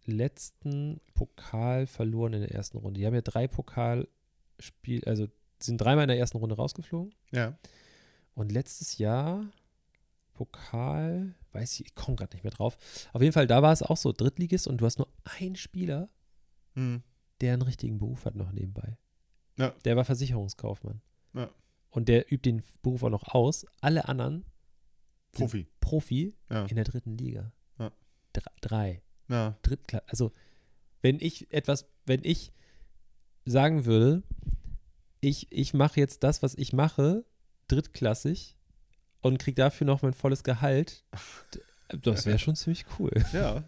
[0.04, 3.00] letzten Pokal verloren in der ersten Runde?
[3.00, 5.26] Die haben ja drei Pokalspiel, also
[5.58, 7.14] sind dreimal in der ersten Runde rausgeflogen.
[7.32, 7.58] Ja.
[8.34, 9.50] Und letztes Jahr
[10.34, 12.76] Pokal, weiß ich, ich komme gerade nicht mehr drauf.
[13.12, 16.08] Auf jeden Fall, da war es auch so, Drittligist und du hast nur einen Spieler,
[16.74, 17.02] Hm.
[17.40, 18.98] der einen richtigen Beruf hat noch nebenbei.
[19.58, 19.70] Ja.
[19.84, 21.00] Der war Versicherungskaufmann.
[21.34, 21.50] Ja.
[21.90, 23.64] Und der übt den Beruf auch noch aus.
[23.80, 24.44] Alle anderen
[25.32, 25.66] Profi.
[25.80, 26.66] Profi Ja.
[26.66, 27.52] in der dritten Liga.
[27.78, 27.90] Ja.
[28.34, 29.02] Dre- Drei.
[29.28, 29.56] Ja.
[29.62, 30.04] Drittklasse.
[30.08, 30.32] Also,
[31.02, 32.52] wenn ich etwas, wenn ich
[33.44, 34.22] sagen würde,
[35.20, 37.24] ich, ich mache jetzt das, was ich mache,
[37.68, 38.56] drittklassig
[39.22, 41.04] und kriege dafür noch mein volles Gehalt,
[41.88, 43.12] das wäre schon ziemlich cool.
[43.32, 43.64] ja.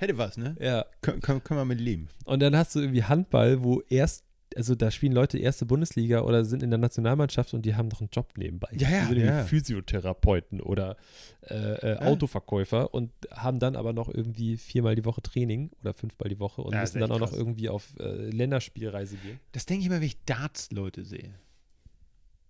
[0.00, 0.56] Hätte was, ne?
[0.60, 0.86] Ja.
[1.00, 2.08] Kön können, können wir mit leben.
[2.24, 4.24] Und dann hast du irgendwie Handball, wo erst,
[4.56, 8.00] also da spielen Leute erste Bundesliga oder sind in der Nationalmannschaft und die haben noch
[8.00, 8.68] einen Job nebenbei.
[8.72, 9.44] Ja, ja, Die sind ja.
[9.44, 10.96] Physiotherapeuten oder
[11.42, 12.00] äh, äh, Ja.
[12.02, 16.62] Autoverkäufer und haben dann aber noch irgendwie viermal die Woche Training oder fünfmal die Woche
[16.62, 17.38] und Ja, müssen dann auch noch krass.
[17.38, 19.38] irgendwie auf äh, Länderspielreise gehen.
[19.52, 21.34] Das denke ich immer, wenn ich Darts-Leute sehe.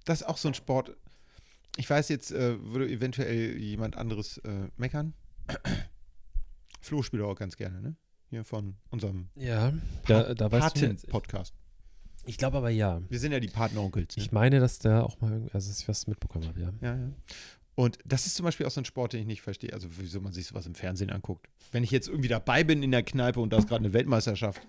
[0.04, 0.96] Das ist auch so ein Sport.
[1.76, 5.14] Ich weiß, jetzt äh, würde eventuell jemand anderes äh, meckern.
[6.80, 7.96] Flo spielt auch ganz gerne, ne?
[8.30, 9.72] Hier von unserem Ja,
[10.06, 11.54] da, da jetzt- Paten-Podcast.
[12.28, 13.00] Ich glaube aber ja.
[13.08, 14.16] Wir sind ja die Partneronkels.
[14.16, 14.22] Ne?
[14.22, 16.72] Ich meine, dass da auch mal, irgendwie- also dass ich was mitbekommen habe, ja.
[16.82, 17.10] Ja, ja.
[17.74, 19.72] Und das ist zum Beispiel auch so ein Sport, den ich nicht verstehe.
[19.72, 21.48] Also, wieso man sich sowas im Fernsehen anguckt.
[21.72, 24.60] Wenn ich jetzt irgendwie dabei bin in der Kneipe und da ist gerade eine Weltmeisterschaft,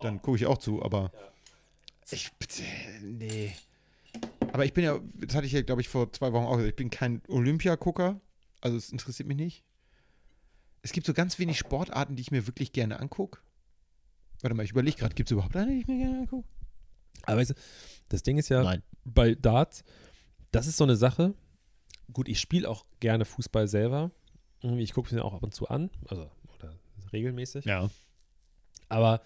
[0.00, 1.10] dann gucke ich auch zu, aber.
[2.10, 2.30] Ich.
[3.02, 3.52] Nee.
[4.52, 6.70] Aber ich bin ja, das hatte ich ja, glaube ich, vor zwei Wochen auch gesagt,
[6.70, 8.20] ich bin kein Olympiagucker.
[8.62, 9.64] Also, es interessiert mich nicht.
[10.82, 13.40] Es gibt so ganz wenig Sportarten, die ich mir wirklich gerne angucke.
[14.40, 16.48] Warte mal, ich überlege gerade, gibt es überhaupt eine, die ich mir gerne angucke?
[17.26, 17.54] Aber weißt du,
[18.08, 18.82] das Ding ist ja, Nein.
[19.04, 19.84] bei Darts,
[20.52, 21.34] das ist so eine Sache.
[22.12, 24.10] Gut, ich spiele auch gerne Fußball selber.
[24.62, 26.72] Ich gucke es mir auch ab und zu an, also oder
[27.12, 27.64] regelmäßig.
[27.66, 27.90] Ja.
[28.88, 29.20] Aber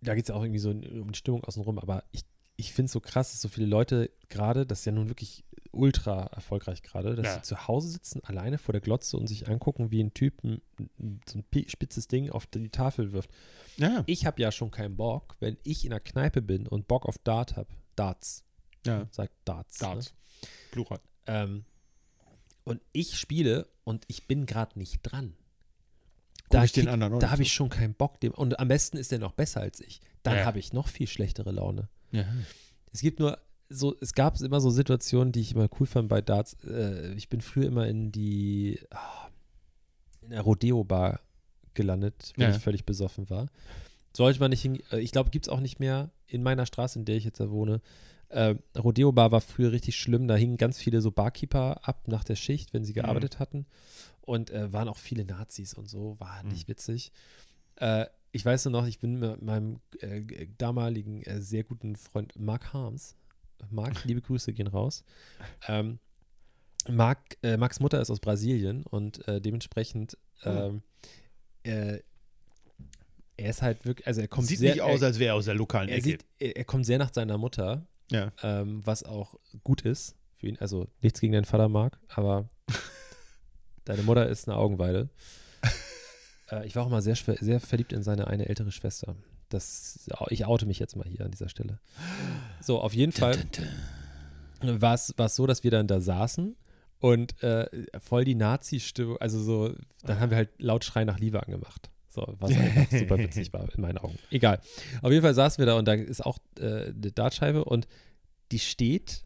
[0.00, 1.78] da geht es ja auch irgendwie so um die Stimmung außenrum.
[1.78, 2.24] Aber ich,
[2.60, 5.44] ich finde es so krass, dass so viele Leute gerade, das ist ja nun wirklich
[5.72, 7.34] ultra erfolgreich gerade, dass Ja.
[7.36, 10.60] sie zu Hause sitzen, alleine vor der Glotze und sich angucken, wie ein Typ ein,
[11.28, 13.30] so ein pi- spitzes Ding auf die Tafel wirft.
[13.76, 14.02] Ja.
[14.06, 17.18] Ich habe ja schon keinen Bock, wenn ich in der Kneipe bin und Bock auf
[17.18, 17.68] Dart habe.
[17.96, 18.44] Darts.
[18.84, 19.06] Ja.
[19.10, 19.78] Sagt Darts.
[19.78, 20.14] Darts.
[20.72, 20.98] Plural.
[20.98, 21.32] Ne?
[21.34, 21.64] Ähm,
[22.64, 25.34] und ich spiele und ich bin gerade nicht dran.
[26.48, 28.20] Guck ich den krieg- anderen auch da habe ich schon keinen Bock.
[28.20, 30.00] Dem, und am besten ist der noch besser als ich.
[30.24, 30.44] Dann Ja.
[30.46, 31.88] habe ich noch viel schlechtere Laune.
[32.12, 32.24] Ja.
[32.92, 36.20] Es gibt nur so, es gab immer so Situationen, die ich immer cool fand bei
[36.20, 36.56] Darts.
[36.64, 39.28] Äh, ich bin früher immer in die ah,
[40.22, 41.20] in der Rodeo-Bar
[41.74, 42.56] gelandet, wenn Ja.
[42.56, 43.48] ich völlig besoffen war.
[44.16, 46.98] Sollte man nicht hin, äh, ich glaube, gibt es auch nicht mehr in meiner Straße,
[46.98, 47.80] in der ich jetzt da wohne.
[48.28, 50.26] Äh, Rodeo-Bar war früher richtig schlimm.
[50.28, 53.66] Da hingen ganz viele so Barkeeper ab nach der Schicht, wenn sie gearbeitet hatten.
[54.20, 56.16] Und äh, waren auch viele Nazis und so.
[56.20, 56.50] War Mhm.
[56.50, 57.12] nicht witzig.
[57.76, 62.38] Äh, ich weiß nur noch, ich bin mit meinem äh, damaligen äh, sehr guten Freund
[62.38, 63.16] Mark Harms.
[63.70, 65.04] Mark, liebe Grüße gehen raus.
[65.68, 65.98] Ähm,
[66.88, 70.82] Mark, äh, Marks Mutter ist aus Brasilien und äh, dementsprechend ähm,
[71.62, 71.98] äh,
[73.36, 75.34] er ist halt wirklich, also er kommt Sieht sehr, nicht aus, er, als wäre er
[75.34, 76.04] aus der lokalen er, Ecke.
[76.04, 78.32] sieht, er, er kommt sehr nach seiner Mutter, ja.
[78.42, 80.58] ähm, was auch gut ist für ihn.
[80.58, 82.48] Also nichts gegen deinen Vater, Mark, aber
[83.84, 85.08] deine Mutter ist eine Augenweide.
[86.50, 89.16] Äh, ich war auch mal sehr, sehr verliebt in seine eine ältere Schwester.
[89.48, 91.80] Das, ich oute mich jetzt mal hier an dieser Stelle.
[92.60, 93.36] So, auf jeden Fall
[94.62, 96.54] war es war es so, dass wir dann da saßen
[97.00, 97.66] und äh,
[97.98, 101.90] voll die Nazi-Stimmung, also so, dann haben wir halt laut Schrei nach Liebe angemacht.
[102.08, 104.18] So, was einfach super witzig war in meinen Augen.
[104.30, 104.60] Egal.
[105.00, 107.88] Auf jeden Fall saßen wir da und da ist auch äh, eine Dartscheibe und
[108.52, 109.24] die steht,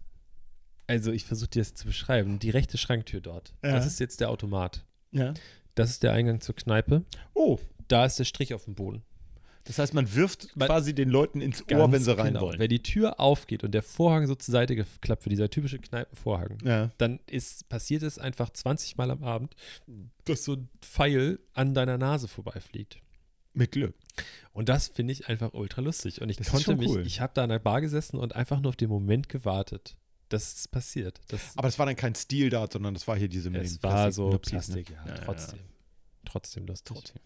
[0.87, 3.55] also ich versuche dir das zu beschreiben, die rechte Schranktür dort.
[3.63, 3.73] Ja.
[3.73, 4.85] Das ist jetzt der Automat.
[5.13, 5.35] ja.
[5.75, 7.05] Das ist der Eingang zur Kneipe.
[7.35, 7.59] Oh,
[7.89, 9.03] Da ist der Strich auf dem Boden.
[9.65, 12.43] das heißt, man wirft Man- quasi den Leuten ins Ohr, wenn sie rein genau.
[12.43, 12.59] wollen.
[12.59, 16.59] Wenn die Tür aufgeht und der Vorhang so zur Seite geklappt wird, dieser typische Kneipenvorhang,
[16.65, 16.91] Ja.
[16.99, 19.55] dann ist, passiert es einfach 20 Mal am Abend,
[20.27, 22.99] dass so ein Pfeil an deiner Nase vorbeifliegt.
[23.57, 23.95] Mit Glück.
[24.53, 26.21] Und das finde ich einfach ultra lustig.
[26.21, 27.07] Und ich Das konnte mich, cool.
[27.07, 29.97] ich habe da an der Bar gesessen und einfach nur auf den Moment gewartet,
[30.35, 31.21] dass es passiert.
[31.29, 34.15] Das, Aber es war dann kein Steel-Dart, sondern das war hier diese es war Plastik-
[34.15, 34.97] so Plastik, ne?
[35.07, 35.59] ja, trotzdem.
[36.25, 36.97] Trotzdem lustig.
[36.97, 37.21] Trotzdem.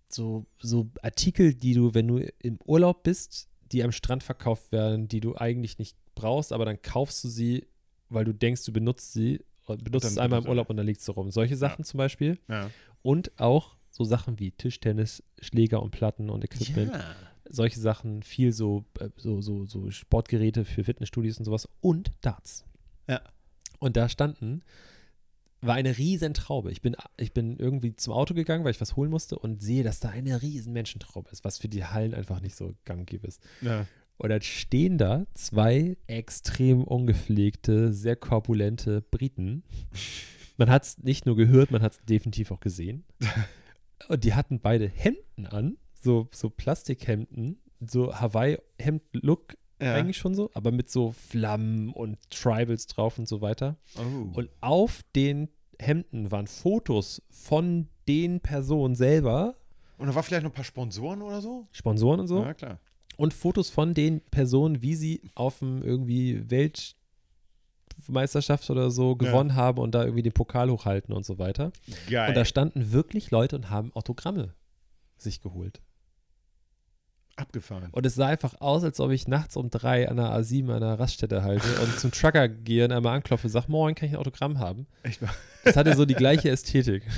[0.09, 5.09] so, so Artikel, die du, wenn du im Urlaub bist, die am Strand verkauft werden,
[5.09, 7.67] die du eigentlich nicht brauchst, aber dann kaufst du sie,
[8.09, 10.87] weil du denkst, du benutzt sie, und benutzt Dann es einmal im Urlaub und dann
[10.87, 11.31] liegt sie rum.
[11.31, 12.39] Solche Sachen zum Beispiel.
[12.49, 12.71] Ja.
[13.03, 16.93] Und auch so Sachen wie Tischtennis, Schläger und Platten und Equipment.
[16.93, 17.15] ja.
[17.51, 22.65] Solche Sachen, viel so, äh, so, so, so Sportgeräte für Fitnessstudios und sowas und Darts.
[23.09, 23.23] Ja.
[23.81, 24.63] Und da standen,
[25.61, 26.71] war eine riesen Traube.
[26.71, 29.83] Ich bin, ich bin irgendwie zum Auto gegangen, weil ich was holen musste und sehe,
[29.83, 33.07] dass da eine riesen Menschentraube ist, was für die Hallen einfach nicht so gang und
[33.07, 33.43] gäbe ist.
[33.61, 33.87] ja.
[34.21, 39.63] Und dann stehen da zwei extrem ungepflegte, sehr korpulente Briten.
[40.57, 43.05] Man hat es nicht nur gehört, man hat es definitiv auch gesehen.
[44.09, 49.95] Und die hatten beide Hemden an, so, so Plastikhemden, so Hawaii-Hemd-Look Ja.
[49.95, 53.77] eigentlich schon so, aber mit so Flammen und Tribals drauf und so weiter.
[53.97, 54.31] Oh.
[54.39, 59.55] Und auf den Hemden waren Fotos von den Personen selber,
[59.99, 61.67] Und da war vielleicht noch ein paar Sponsoren oder so?
[61.73, 62.81] Sponsoren und so, Ja, klar.
[63.17, 66.43] und Fotos von den Personen, wie sie auf dem irgendwie
[67.97, 71.73] Weltmeisterschaft oder so gewonnen haben und da irgendwie den Pokal hochhalten und so weiter.
[72.09, 72.29] Geil.
[72.29, 74.55] Und da standen wirklich Leute und haben Autogramme
[75.17, 75.81] sich geholt.
[77.37, 77.91] Abgefahren.
[77.93, 80.83] Und es sah einfach aus, als ob ich nachts um drei an der A7 an
[80.83, 84.15] einer Raststätte halte und zum Trucker gehe und einmal anklopfe und sage, moin, kann ich
[84.15, 84.87] ein Autogramm haben?
[85.05, 85.31] Echt mal.
[85.65, 87.05] Das hatte so die gleiche Ästhetik.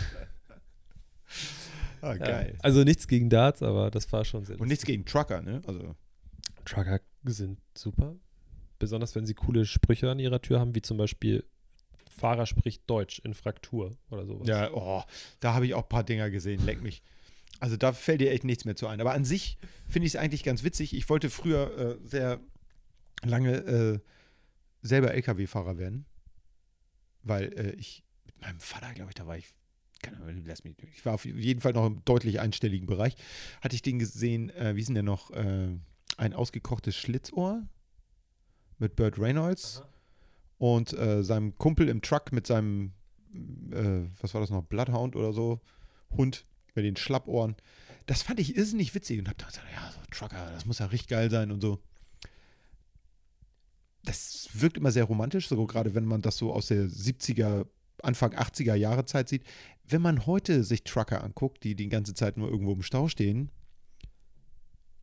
[2.02, 2.52] Ah, geil.
[2.54, 2.60] Ja.
[2.62, 5.60] Also nichts gegen Darts, aber das war schon sehr Und nichts gegen Trucker, ne?
[5.66, 5.94] Also,
[6.64, 8.16] Trucker sind super.
[8.80, 11.44] Besonders wenn sie coole Sprüche an ihrer Tür haben, wie zum Beispiel
[12.08, 14.48] Fahrer spricht Deutsch in Fraktur oder sowas.
[14.48, 15.04] ja, oh,
[15.38, 17.02] da habe ich auch ein paar Dinger gesehen, leck mich.
[17.60, 19.00] Also da fällt dir echt nichts mehr zu ein.
[19.00, 20.94] Aber an sich finde ich es eigentlich ganz witzig.
[20.94, 22.40] Ich wollte früher äh, sehr
[23.22, 23.98] lange äh,
[24.82, 26.06] selber LKW-Fahrer werden,
[27.22, 29.46] weil äh, ich mit meinem Vater, glaube ich, da war ich,
[30.02, 33.14] keine Ahnung, lass mich, ich war auf jeden Fall noch im deutlich einstelligen Bereich.
[33.60, 35.68] Hatte ich den gesehen, äh, wie ist denn der noch, äh,
[36.16, 37.62] ein ausgekochtes Schlitzohr
[38.80, 39.82] mit Burt Reynolds
[40.58, 42.92] und äh, seinem Kumpel im Truck mit seinem,
[43.70, 45.60] äh, was war das noch, Bloodhound oder so,
[46.16, 47.56] Hund mit den Schlappohren.
[48.06, 51.08] Das fand ich irrsinnig witzig und hab gedacht, ja, so Trucker, das muss ja richtig
[51.08, 51.80] geil sein und so.
[54.02, 57.66] Das wirkt immer sehr romantisch, so gerade wenn man das so aus der 70er,
[58.02, 59.44] Anfang 80er Jahre Zeit sieht.
[59.86, 63.50] Wenn man heute sich Trucker anguckt, die die ganze Zeit nur irgendwo im Stau stehen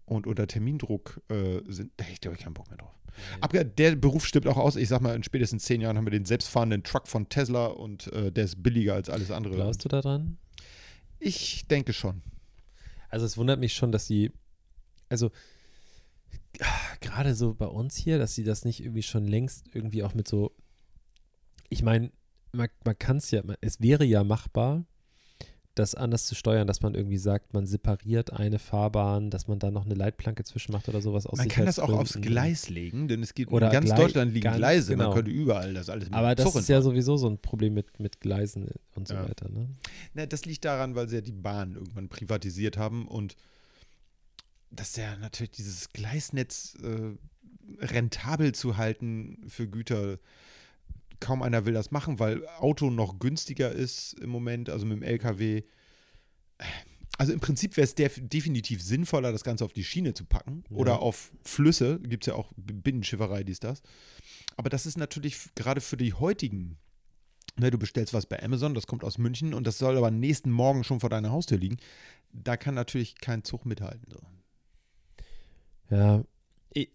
[0.08, 2.96] und unter Termindruck äh, sind, da hätte ich, glaube ich, keinen Bock mehr drauf.
[3.42, 4.76] Aber der Beruf stirbt auch aus.
[4.76, 8.12] Ich sag mal, in spätestens zehn Jahren haben wir den selbstfahrenden Truck von Tesla und
[8.14, 9.56] äh, der ist billiger als alles andere.
[9.56, 10.38] Glaubst du daran?
[11.20, 12.22] Ich denke schon.
[13.10, 14.32] Also es wundert mich schon, dass sie,
[15.10, 15.32] also
[17.02, 20.28] gerade so bei uns hier, dass sie das nicht irgendwie schon längst irgendwie auch mit
[20.28, 20.56] so,
[21.70, 22.12] ich meine,
[22.52, 24.86] man, man kann es ja, es wäre ja machbar,
[25.80, 29.72] das anders zu steuern, dass man irgendwie sagt, man separiert eine Fahrbahn, dass man da
[29.72, 32.14] noch eine Leitplanke zwischen macht oder sowas aus Man kann das auch aufs.
[32.20, 34.92] Gleis legen, denn es gibt Oder in ganz Glei- Deutschland liegen ganz Gleise.
[34.94, 35.06] genau.
[35.06, 36.94] Man könnte überall das alles mit Aber das Zug ist ja entfahren.
[36.96, 39.28] sowieso so ein Problem mit, mit Gleisen und so Ja.
[39.28, 39.50] weiter.
[39.50, 39.70] Ne?
[40.14, 43.36] Na, das liegt daran, weil sie ja die Bahn irgendwann privatisiert haben und
[44.72, 47.16] dass ja natürlich dieses Gleisnetz äh,
[47.86, 50.18] rentabel zu halten für Güter,
[51.20, 55.04] kaum einer will das machen, weil Auto noch günstiger ist im Moment, also mit dem
[55.04, 55.64] LKW.
[57.18, 60.64] Also im Prinzip wäre es def definitiv sinnvoller, das Ganze auf die Schiene zu packen
[60.70, 60.78] Ja.
[60.78, 62.00] oder auf Flüsse.
[62.00, 63.82] Gibt es ja auch Binnenschifferei, dies, das.
[64.56, 66.78] Aber das ist natürlich gerade für die heutigen
[67.60, 70.52] Ne, du bestellst was bei Amazon, das kommt aus München und das soll aber nächsten
[70.52, 71.78] Morgen schon vor deiner Haustür liegen.
[72.32, 74.08] Da kann natürlich kein Zug mithalten.
[74.12, 74.20] So.
[75.90, 76.24] Ja,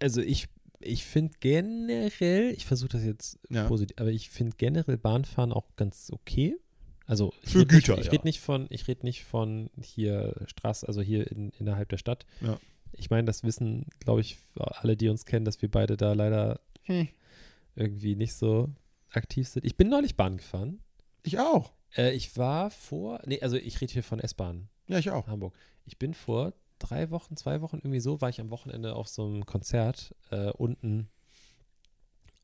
[0.01, 0.49] also ich,
[0.85, 3.67] ich finde generell, ich versuche das jetzt Ja.
[3.69, 6.57] positiv, aber ich finde generell Bahnfahren auch ganz okay.
[7.07, 8.13] Also Für Güter, nicht, ich ja.
[8.13, 12.27] rede nicht von, ich rede nicht von hier Straße, also hier in, innerhalb der Stadt.
[12.41, 12.59] Ja.
[12.93, 16.61] Ich meine, das wissen, glaube ich, alle, die uns kennen, dass wir beide da leider
[16.85, 17.09] Hm.
[17.75, 18.69] irgendwie nicht so
[19.11, 19.65] aktiv sind.
[19.65, 20.81] Ich bin neulich Bahn gefahren.
[21.23, 21.73] Ich auch.
[21.97, 24.69] Äh, ich war vor, nee, also ich rede hier von S-Bahn.
[24.89, 25.27] Ja, ich auch.
[25.27, 25.55] Hamburg.
[25.85, 26.53] Ich bin vor
[26.89, 30.51] drei Wochen, zwei Wochen irgendwie so, war ich am Wochenende auf so einem Konzert äh,
[30.51, 31.09] unten.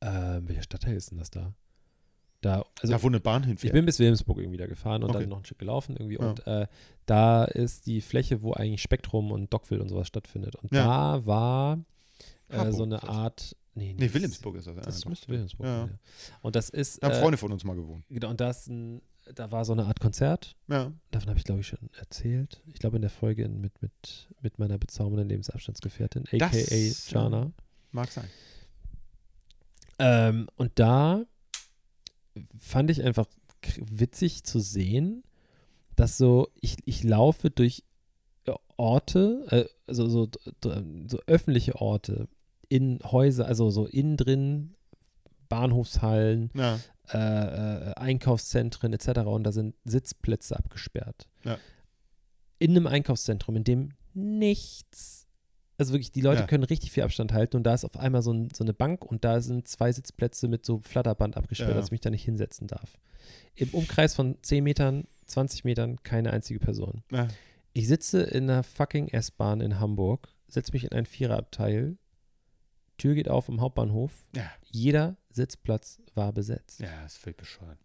[0.00, 1.52] Äh, welcher Stadtteil ist denn das da?
[2.40, 3.72] Da, also da, wo eine Bahn ich hinfährt.
[3.72, 5.20] bin bis Wilhelmsburg irgendwie da gefahren und Okay.
[5.20, 6.18] dann noch ein Stück gelaufen irgendwie.
[6.20, 6.30] Ja.
[6.30, 6.68] Und äh,
[7.06, 10.54] da ist die Fläche, wo eigentlich Spektrum und Dockville und sowas stattfindet.
[10.54, 10.84] Und Ja.
[11.18, 11.78] da war
[12.48, 13.04] äh, Harburg so eine ist.
[13.04, 13.56] Art.
[13.74, 14.76] Nee, nee, Wilhelmsburg ist das.
[14.76, 15.08] ja, Das doch.
[15.10, 15.80] müsste Wilhelmsburg Ja.
[15.86, 15.98] sein.
[16.30, 16.36] Ja.
[16.42, 17.02] Und das ist.
[17.02, 18.04] Da haben äh, Freunde von uns mal gewohnt.
[18.08, 19.02] Genau, und das ein,
[19.34, 20.56] da war so eine Art Konzert.
[20.68, 20.92] Ja.
[21.10, 22.62] Davon habe ich, glaube ich, schon erzählt.
[22.66, 26.40] Ich glaube, in der Folge in- mit, mit, mit meiner bezaubernden Lebensabstandsgefährtin, a.k.a.
[27.10, 27.52] Jana.
[27.92, 28.28] Mag sein.
[29.98, 31.24] Ähm, und da
[32.58, 33.26] fand ich einfach
[33.76, 35.24] witzig zu sehen,
[35.96, 37.82] dass so, ich, ich laufe durch
[38.46, 40.28] äh, Orte, äh, also so,
[40.62, 40.72] so,
[41.08, 42.28] so öffentliche Orte,
[42.68, 44.74] in Häuser, also so innen drin,
[45.48, 46.78] Bahnhofshallen, Ja.
[47.12, 49.20] Äh, äh, Einkaufszentren etc.
[49.20, 51.28] Und da sind Sitzplätze abgesperrt.
[51.44, 51.58] Ja.
[52.58, 55.26] In einem Einkaufszentrum, in dem nichts,
[55.78, 56.46] also wirklich, die Leute Ja.
[56.46, 59.04] können richtig viel Abstand halten und da ist auf einmal so, ein, so eine Bank
[59.04, 61.76] und da sind zwei Sitzplätze mit so Flatterband abgesperrt, Ja.
[61.76, 62.98] dass ich mich da nicht hinsetzen darf.
[63.54, 67.02] Im Umkreis von 10 Metern, 20 Metern keine einzige Person.
[67.12, 67.28] ja.
[67.74, 71.96] Ich sitze in einer fucking S-Bahn in Hamburg, setze mich in ein Viererabteil,
[72.96, 74.50] Tür geht auf im Hauptbahnhof, Ja.
[74.70, 76.80] Jeder Sitzplatz war besetzt.
[76.80, 77.78] Ja, ist völlig bescheuert.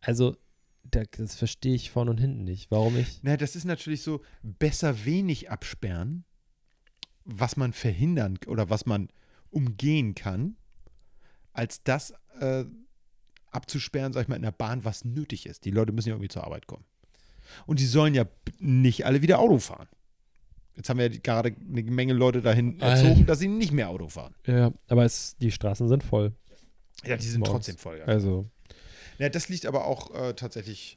[0.00, 0.36] Also,
[0.84, 2.70] da, das verstehe ich vorne und hinten nicht.
[2.70, 3.20] Warum ich.
[3.22, 6.24] Na, das ist natürlich so, besser wenig absperren,
[7.24, 9.08] was man verhindern oder was man
[9.50, 10.56] umgehen kann,
[11.52, 12.64] als das äh,
[13.50, 15.64] abzusperren, sag ich mal, in der Bahn, was nötig ist.
[15.64, 16.84] Die Leute müssen ja irgendwie zur Arbeit kommen.
[17.66, 18.26] Und die sollen ja
[18.58, 19.88] nicht alle wieder Auto fahren.
[20.80, 24.08] Jetzt haben wir ja gerade eine Menge Leute dahin erzogen, dass sie nicht mehr Auto
[24.08, 24.34] fahren.
[24.46, 26.32] Ja, aber es, die Straßen sind voll.
[27.04, 27.98] Ja, die sind trotzdem voll.
[27.98, 28.06] Ja.
[28.06, 28.48] Also,
[29.18, 30.96] Ja, das liegt aber auch äh, tatsächlich.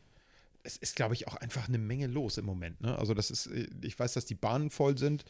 [0.64, 2.80] Es ist, glaube ich, auch einfach eine Menge los im Moment.
[2.80, 2.98] Ne?
[2.98, 5.26] Also, das ist, äh, ich weiß, dass die Bahnen voll sind.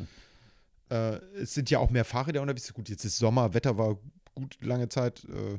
[0.91, 2.71] Äh, es sind ja auch mehr Fahrräder unterwegs.
[2.75, 3.97] Gut, jetzt ist Sommer, Wetter war
[4.35, 5.25] gut lange Zeit.
[5.25, 5.57] Äh,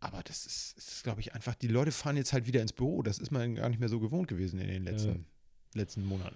[0.00, 3.02] aber das ist, ist glaube ich, einfach, die Leute fahren jetzt halt wieder ins Büro.
[3.02, 5.26] Das ist man gar nicht mehr so gewohnt gewesen in den letzten,
[5.74, 6.34] letzten Monaten.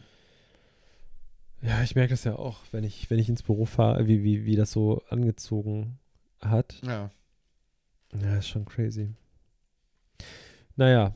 [1.62, 4.44] Ja, ich merke das ja auch, wenn ich, wenn ich ins Büro fahre, wie, wie,
[4.44, 5.99] wie das so angezogen
[6.40, 6.81] hat.
[6.85, 7.11] Ja.
[8.21, 9.11] Ja, ist schon crazy.
[10.77, 11.14] Naja,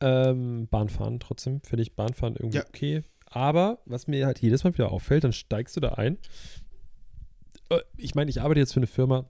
[0.00, 2.64] ähm, Bahnfahren trotzdem, finde ich Bahnfahren irgendwie Ja.
[2.66, 3.02] okay.
[3.26, 6.18] Aber was mir halt jedes Mal wieder auffällt, dann steigst du da ein.
[7.70, 9.28] Äh, Ich meine, ich arbeite jetzt für eine Firma,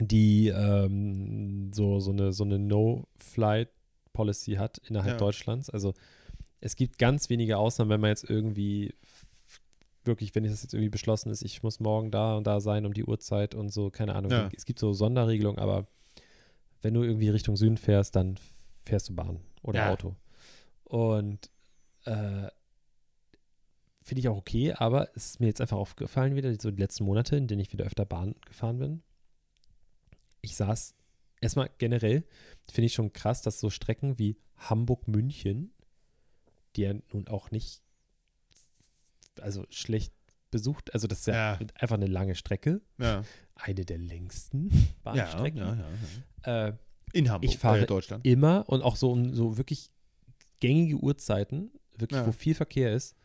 [0.00, 5.18] die ähm, so, so eine, so eine No-Flight-Policy hat innerhalb Ja.
[5.18, 5.68] Deutschlands.
[5.70, 5.94] Also
[6.60, 8.94] es gibt ganz wenige Ausnahmen, wenn man jetzt irgendwie
[10.04, 12.94] wirklich, wenn das jetzt irgendwie beschlossen ist, ich muss morgen da und da sein um
[12.94, 14.30] die Uhrzeit und so, keine Ahnung.
[14.30, 14.48] Ja.
[14.56, 15.86] Es gibt so Sonderregelungen, aber
[16.82, 18.38] wenn du irgendwie Richtung Süden fährst, dann
[18.84, 19.92] fährst du Bahn oder Ja.
[19.92, 20.16] Auto.
[20.84, 21.50] Und
[22.04, 22.48] äh,
[24.02, 27.04] finde ich auch okay, aber es ist mir jetzt einfach aufgefallen wieder, so die letzten
[27.04, 29.02] Monate, in denen ich wieder öfter Bahn gefahren bin.
[30.40, 30.94] Ich saß
[31.40, 32.24] erstmal generell,
[32.70, 35.72] finde ich schon krass, dass so Strecken wie Hamburg-München,
[36.76, 37.82] die ja nun auch nicht,
[39.42, 40.12] also schlecht
[40.50, 41.58] besucht, also das ist ja, Ja.
[41.76, 43.22] einfach eine lange Strecke, Ja.
[43.54, 44.68] eine der längsten
[45.04, 45.58] Bahnstrecken.
[45.58, 45.78] ja,
[46.46, 46.68] ja.
[46.68, 46.72] Äh,
[47.12, 48.26] In Hamburg, Ich fahre äh, Deutschland.
[48.26, 49.90] immer und auch so um so wirklich
[50.60, 53.16] gängige Uhrzeiten, wirklich, wo viel Verkehr ist.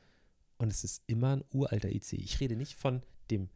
[0.58, 2.14] Und es ist immer ein uralter IC.
[2.14, 3.50] Ich rede nicht von dem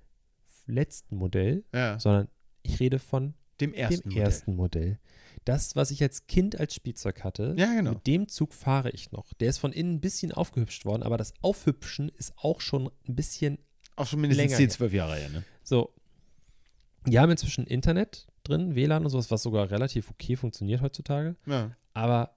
[0.67, 1.63] letzten Modell,
[1.97, 2.27] sondern
[2.63, 4.09] ich rede von Dem ersten.
[4.09, 4.99] dem ersten Modell.
[5.45, 7.55] Das, was ich als Kind als Spielzeug hatte.
[7.57, 7.91] Ja, genau.
[7.91, 9.33] mit dem Zug fahre ich noch.
[9.35, 13.15] Der ist von innen ein bisschen aufgehübscht worden, aber das Aufhübschen ist auch schon ein
[13.15, 13.57] bisschen
[13.95, 14.69] Auch schon mindestens länger 10, her.
[14.69, 15.43] 12 Jahre her, ne?
[15.63, 15.93] so.
[17.07, 21.35] Die haben inzwischen Internet drin, WLAN und sowas, was sogar relativ okay funktioniert heutzutage.
[21.45, 21.75] Ja.
[21.93, 22.35] aber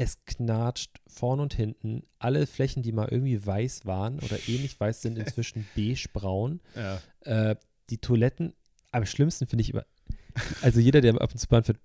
[0.00, 2.04] es knatscht vorn und hinten.
[2.18, 6.60] Alle Flächen, die mal irgendwie weiß waren oder ähnlich weiß, sind inzwischen beige-braun.
[6.74, 7.00] Ja.
[7.20, 7.56] Äh,
[7.90, 8.54] die Toiletten,
[8.92, 9.84] am schlimmsten finde ich immer,
[10.62, 11.78] also jeder, der ab und zu Bahn fährt,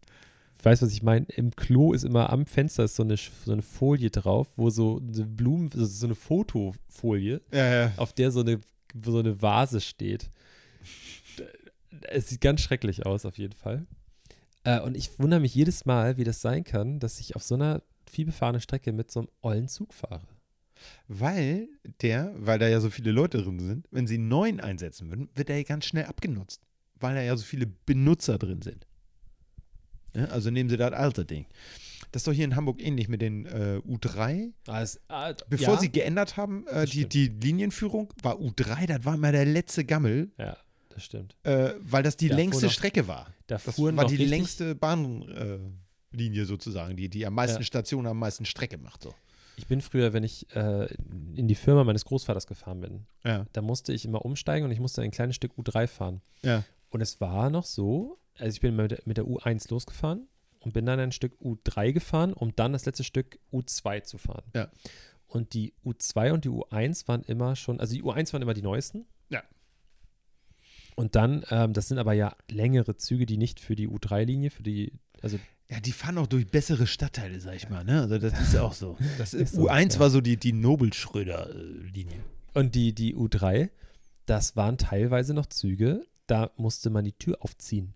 [0.65, 1.25] weiß, was ich meine.
[1.27, 4.97] Im Klo ist immer am Fenster ist so eine, so eine Folie drauf, wo so
[4.99, 7.91] eine Blumen, so so eine Fotofolie, Ja, ja.
[7.97, 8.59] auf der so eine,
[9.03, 10.29] so eine Vase steht.
[12.09, 13.85] Es sieht ganz schrecklich aus, auf jeden Fall.
[14.63, 17.55] Äh, und ich wundere mich jedes Mal, wie das sein kann, dass ich auf so
[17.55, 20.27] einer vielbefahrenen Strecke mit so einem ollen Zug fahre.
[21.07, 21.67] Weil
[22.01, 25.29] der, weil da ja so viele Leute drin sind, wenn sie einen neuen einsetzen würden,
[25.33, 26.61] wird er ja ganz schnell abgenutzt.
[26.99, 28.85] Weil da ja so viele Benutzer drin sind.
[30.15, 31.45] Ja, also nehmen sie das alte Ding.
[32.11, 34.51] Das ist doch hier in Hamburg ähnlich mit den äh, U3.
[35.49, 39.31] Bevor ja, sie geändert haben, äh, Das die, die Linienführung war U3, das war immer
[39.31, 40.55] der letzte Gammel, Ja,
[40.89, 41.35] das stimmt.
[41.43, 43.27] äh, weil das die Da längste noch- Strecke war.
[43.47, 45.59] Da Das fuhren war die richtig, längste Bahnlinie äh,
[46.15, 47.63] Linie sozusagen, die, die am meisten Ja.
[47.65, 49.03] Stationen, am meisten Strecke macht.
[49.03, 49.13] So.
[49.57, 50.85] Ich bin früher, wenn ich äh,
[51.35, 53.45] in die Firma meines Großvaters gefahren bin, Ja.
[53.51, 56.21] da musste ich immer umsteigen und ich musste ein kleines Stück U3 fahren.
[56.43, 56.63] Ja.
[56.89, 60.27] Und es war noch so, also ich bin mit der, mit der U1 losgefahren
[60.59, 64.43] und bin dann ein Stück U3 gefahren, um dann das letzte Stück U2 zu fahren.
[64.53, 64.69] Ja.
[65.27, 68.61] Und die U2 und die U1 waren immer schon, also die U1 waren immer die
[68.61, 69.05] neuesten.
[69.29, 69.43] Ja.
[70.95, 74.63] Und dann, ähm, das sind aber ja längere Züge, die nicht für die U3-Linie, für
[74.63, 77.83] die, also Ja, die fahren auch durch bessere Stadtteile, sag ich mal.
[77.83, 78.01] Ne?
[78.01, 78.97] Also das ist auch so.
[79.17, 79.99] Das Ist ist so, U1 ja.
[79.99, 82.23] war so die, die Nobel-Schröder-Linie.
[82.53, 83.69] Und die, die U3,
[84.25, 87.93] das waren teilweise noch Züge, da musste man die Tür aufziehen.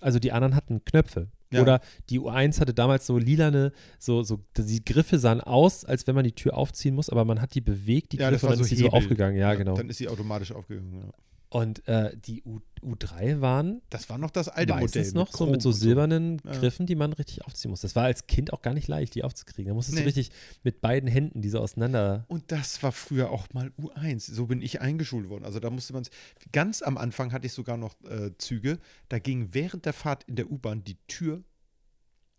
[0.00, 0.06] Ja.
[0.06, 1.28] Also die anderen hatten Knöpfe.
[1.52, 1.62] Ja.
[1.62, 1.80] Oder
[2.10, 6.24] die U1 hatte damals so lilane, so, so, die Griffe sahen aus, als wenn man
[6.24, 8.64] die Tür aufziehen muss, aber man hat die bewegt, die Ja, Griffe, und dann so
[8.64, 9.36] ist die so aufgegangen.
[9.36, 9.74] Ja, genau.
[9.74, 10.92] Dann ist sie automatisch aufgegangen.
[10.92, 11.12] Ja.
[11.56, 15.10] Und äh, die U, U3 waren Das war noch das alte Modell.
[15.12, 16.52] noch so mit so Chrom und silbernen Ja.
[16.52, 17.80] Griffen, die man richtig aufziehen muss.
[17.80, 19.68] Das war als Kind auch gar nicht leicht, die aufzukriegen.
[19.70, 20.02] Da musstest Nee.
[20.02, 20.32] du richtig
[20.64, 22.26] mit beiden Händen diese auseinander.
[22.28, 24.30] Und das war früher auch mal U1.
[24.34, 25.44] So bin ich eingeschult worden.
[25.46, 26.06] Also da musste man
[26.52, 28.78] Ganz am Anfang hatte ich sogar noch äh, Züge.
[29.08, 31.42] Da ging während der Fahrt in der U-Bahn die Tür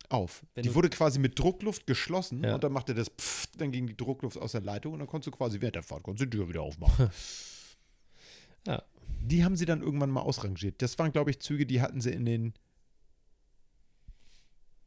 [0.09, 0.45] auf.
[0.53, 2.53] Wenn die wurde quasi mit Druckluft geschlossen Ja.
[2.53, 5.27] und dann machte das Pfft, dann ging die Druckluft aus der Leitung und dann konntest
[5.27, 7.09] du quasi während der Fahrt konntest du die Tür wieder aufmachen.
[8.67, 8.83] Ja.
[9.27, 10.81] Die haben sie dann irgendwann mal ausrangiert.
[10.81, 12.53] Das waren, glaube ich, Züge, die hatten sie in den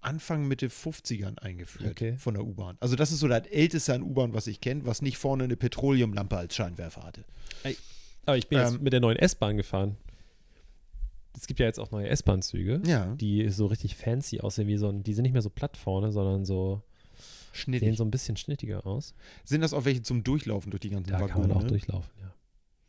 [0.03, 2.17] Anfang, Mitte 50ern eingeführt Okay.
[2.17, 2.79] von der U-Bahn.
[2.81, 5.57] Also das ist so das älteste an U-Bahn, was ich kenne, was nicht vorne eine
[5.57, 7.25] Petroleumlampe als Scheinwerfer hatte.
[8.25, 9.97] Aber ich bin jetzt Ähm, mit der neuen S-Bahn gefahren.
[11.37, 14.89] Es gibt ja jetzt auch neue S-Bahn-Züge, Ja, die so richtig fancy aussehen, wie so
[14.89, 16.83] ein, die sind nicht mehr so platt vorne, sondern so,
[17.53, 17.97] sehen schnittig.
[17.99, 19.15] so ein bisschen schnittiger aus.
[19.45, 21.31] Sind das auch welche zum Durchlaufen durch die ganzen Da Waggone?
[21.33, 21.69] kann man auch ne?
[21.69, 22.33] durchlaufen, ja.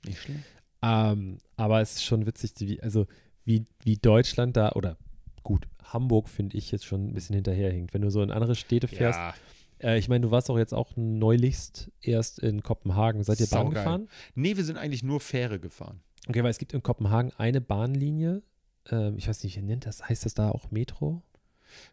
[0.05, 0.43] Nicht schlimm.
[0.81, 3.07] Ähm, aber es ist schon witzig, wie, also
[3.45, 4.97] wie, wie Deutschland da, oder
[5.43, 7.93] gut, Hamburg finde ich jetzt schon ein bisschen hinterherhinkt.
[7.93, 9.33] Wenn du so in andere Städte fährst, Ja,
[9.79, 13.23] äh, ich meine, du warst auch jetzt auch neulichst erst in Kopenhagen.
[13.23, 13.83] Seid ihr Bahn Saugeil.
[13.83, 14.07] gefahren?
[14.35, 16.01] nee, wir sind eigentlich nur Fähre gefahren.
[16.27, 18.41] Okay, weil es gibt in Kopenhagen eine Bahnlinie.
[18.89, 20.07] Ähm, ich weiß nicht, wie nennt das?
[20.07, 21.21] Heißt das da auch Metro?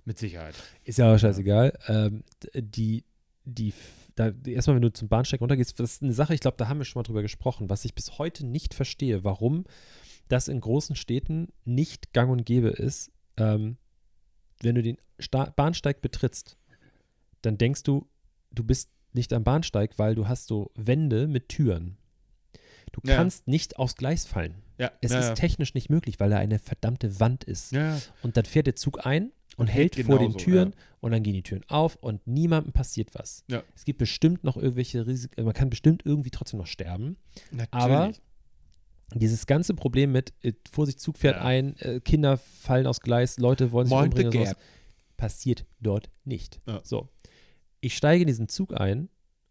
[0.05, 0.55] Mit Sicherheit.
[0.85, 1.73] Ist ja aber scheißegal.
[1.89, 3.05] Ähm, d- die,
[3.45, 3.73] die,
[4.19, 6.79] da, erstmal, wenn du zum Bahnsteig runtergehst, das ist eine Sache, ich glaube, da haben
[6.79, 9.65] wir schon mal drüber gesprochen, was ich bis heute nicht verstehe, warum
[10.29, 13.11] das in großen Städten nicht gang und gäbe ist.
[13.37, 13.77] Ähm,
[14.61, 16.57] wenn du den Sta Bahnsteig betrittst,
[17.43, 18.07] dann denkst du,
[18.51, 21.97] du bist nicht am Bahnsteig, weil du hast so Wände mit Türen.
[22.93, 23.17] Du Ja.
[23.17, 24.57] kannst nicht aufs Gleis fallen.
[24.79, 27.73] Ja, Es ja, ist technisch nicht möglich, weil da eine verdammte Wand ist.
[28.23, 30.77] Und dann fährt der Zug ein und, Und hält vor den Türen ja.
[31.01, 33.45] und dann gehen die Türen auf und niemandem passiert was.
[33.51, 33.63] Ja.
[33.75, 37.17] Es gibt bestimmt noch irgendwelche Risiken, man kann bestimmt irgendwie trotzdem noch sterben.
[37.51, 37.73] Natürlich.
[37.73, 38.13] Aber
[39.15, 41.45] dieses ganze Problem mit, äh, Vorsicht, Zug fährt Ja.
[41.45, 44.57] ein, äh, Kinder fallen aus Gleis, Leute wollen sich Mind umbringen, sowas,
[45.17, 46.61] passiert dort nicht.
[46.85, 47.09] So,
[47.81, 49.09] ich steige in diesen Zug ein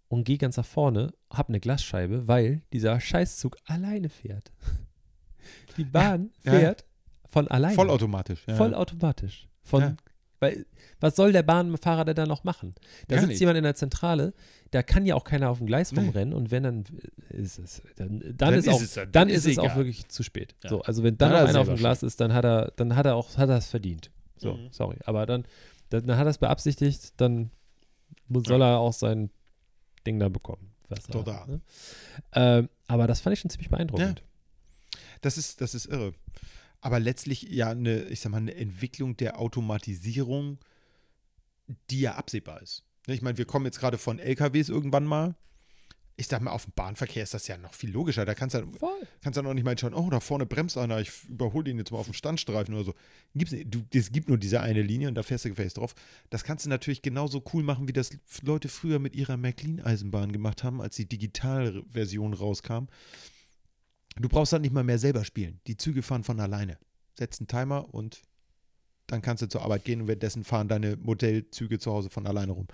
[0.07, 4.53] und gehe ganz nach vorne, habe eine Glasscheibe, weil dieser Scheißzug alleine fährt.
[5.77, 6.85] Die Bahn fährt
[7.25, 7.75] von alleine.
[7.75, 8.45] Vollautomatisch.
[8.47, 8.55] Ja.
[8.55, 9.49] Vollautomatisch.
[9.67, 9.95] Von, Ja.
[10.39, 10.65] weil,
[10.99, 12.73] was soll der Bahnfahrer denn da noch machen?
[13.07, 13.39] Da Gar sitzt nicht.
[13.41, 14.33] jemand in der Zentrale,
[14.71, 15.99] da kann ja auch keiner auf dem Gleis Nee.
[15.99, 16.83] rumrennen und wenn dann
[17.29, 19.75] ist es, dann, dann, Dann ist, ist auch, es- dann dann ist ist es auch
[19.75, 20.55] wirklich zu spät.
[20.63, 20.69] Ja.
[20.71, 22.71] So, also wenn dann noch hat er einer auf dem Glas ist, dann hat er,
[22.77, 24.09] dann hat er auch, hat er es verdient.
[24.37, 24.67] So, Mhm.
[24.71, 24.97] sorry.
[25.05, 25.45] Aber dann,
[25.89, 27.51] dann, hat er es beabsichtigt, dann
[28.27, 29.29] muss, soll er auch sein
[30.05, 30.71] Ding da bekommen.
[31.11, 31.45] Total.
[31.47, 31.61] ne?
[32.33, 34.23] ähm, aber das fand ich schon ziemlich beeindruckend.
[35.21, 36.13] Das ist, das ist irre.
[36.81, 40.59] Aber letztlich ja eine, ich sag mal, eine Entwicklung der Automatisierung,
[41.89, 42.83] die ja absehbar ist.
[43.07, 45.35] Ne, Ich meine, wir kommen jetzt gerade von LKWs irgendwann mal.
[46.19, 48.25] Ich sag mal, auf dem Bahnverkehr ist das ja noch viel logischer.
[48.25, 48.65] Da kannst du
[49.21, 51.91] kannst ja noch nicht mal schauen, oh, da vorne bremst einer, ich überhole den jetzt
[51.91, 52.95] mal auf dem Standstreifen oder so.
[53.35, 53.67] Gibt's, nicht.
[53.71, 55.93] du, es gibt nur diese eine Linie und da fährst du gefälligst drauf.
[56.31, 58.09] Das kannst du natürlich genauso cool machen, wie das
[58.41, 62.87] Leute früher mit ihrer Märklin-Eisenbahn gemacht haben, als die Digitalversion rauskam.
[64.19, 65.59] Du brauchst dann nicht mal mehr selber spielen.
[65.67, 66.77] Die Züge fahren von alleine.
[67.17, 68.21] Setz einen Timer und
[69.07, 72.51] dann kannst du zur Arbeit gehen und währenddessen fahren deine Modellzüge zu Hause von alleine
[72.51, 72.67] rum.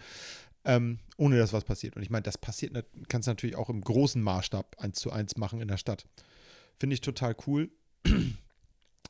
[0.65, 1.95] Ähm, ohne dass was passiert.
[1.95, 2.73] Und ich meine, das passiert,
[3.09, 6.05] kannst du natürlich auch im großen Maßstab eins zu eins machen in der Stadt.
[6.79, 7.69] Finde ich total cool.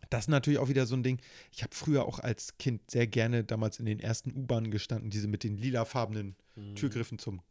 [0.09, 1.19] Das ist natürlich auch wieder so ein Ding.
[1.51, 5.27] Ich habe früher auch als Kind sehr gerne damals in den ersten U-Bahnen gestanden, diese
[5.27, 6.75] mit den lilafarbenen Mhm.
[6.75, 7.41] Türgriffen zum,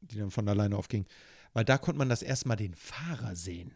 [0.00, 1.08] die dann von alleine aufgingen.
[1.54, 3.72] Weil da konnte man das erstmal den Fahrer sehen.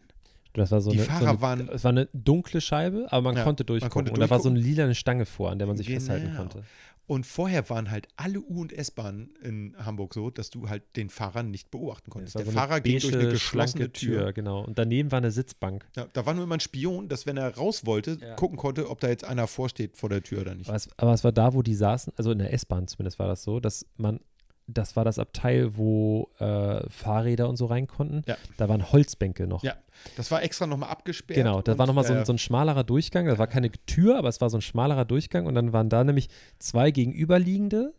[0.53, 3.21] Das war so Die eine, Fahrer so eine, waren- Es war eine dunkle Scheibe, aber
[3.23, 3.91] man Ja, konnte man durchgucken.
[3.93, 6.37] konnte und da war so eine lilane Stange vor, an der man sich festhalten Genau.
[6.37, 6.63] konnte.
[7.05, 11.09] Und vorher waren halt alle U- und S-Bahnen in Hamburg so, dass du halt den
[11.09, 12.35] Fahrer nicht beobachten konntest.
[12.35, 14.31] war Der so eine Fahrer ging durch eine geschlossene schlanke Tür.
[14.31, 14.63] Genau.
[14.63, 15.85] Und daneben war eine Sitzbank.
[15.97, 18.35] Ja, da war nur immer ein Spion, dass wenn er raus wollte, Ja.
[18.35, 20.69] gucken konnte, ob da jetzt einer vorsteht vor der Tür oder nicht.
[20.69, 23.27] Aber es, aber es war da, wo die saßen, also in der S-Bahn zumindest war
[23.27, 24.21] das so, dass man,
[24.67, 28.21] das war das Abteil, wo äh, Fahrräder und so rein konnten.
[28.27, 28.37] Ja.
[28.57, 29.63] Da waren Holzbänke noch.
[29.63, 29.75] Ja,
[30.15, 31.35] das war extra nochmal abgesperrt.
[31.37, 33.25] Genau, da war nochmal so, äh, ein- so ein schmalerer Durchgang.
[33.25, 35.45] Da war keine Tür, aber es war so ein schmalerer Durchgang.
[35.45, 37.93] Und dann waren da nämlich zwei gegenüberliegende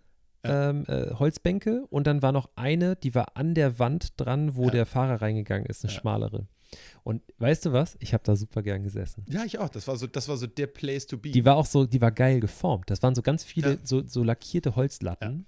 [0.45, 0.71] Ja.
[0.71, 1.85] ähm, äh, Holzbänke.
[1.91, 4.71] Und dann war noch eine, die war an der Wand dran, wo Ja.
[4.71, 6.47] der Fahrer reingegangen ist, eine schmalere.
[7.05, 7.97] Und weißt du was?
[8.01, 9.25] Ich habe da super gern gesessen.
[9.29, 9.69] Ja, ich auch.
[9.69, 11.31] Das war so, das war so der Place to be.
[11.31, 12.91] Die war auch so, die war geil geformt.
[12.91, 15.47] Das waren so ganz viele so, so lackierte Holzlatten.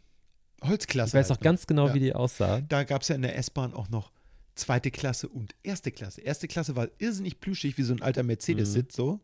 [0.62, 1.10] Holzklasse.
[1.10, 1.94] Ich weiß halt, auch ganz genau, Ja.
[1.94, 2.60] wie die aussah.
[2.62, 4.12] Da gab es ja in der S-Bahn auch noch
[4.54, 6.22] zweite Klasse und erste Klasse.
[6.22, 9.20] Erste Klasse war irrsinnig plüschig, wie so ein alter Mercedes-Sitz, so.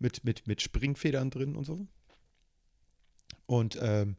[0.00, 1.86] Mit, mit, mit Springfedern drin und so.
[3.46, 4.16] Und ähm,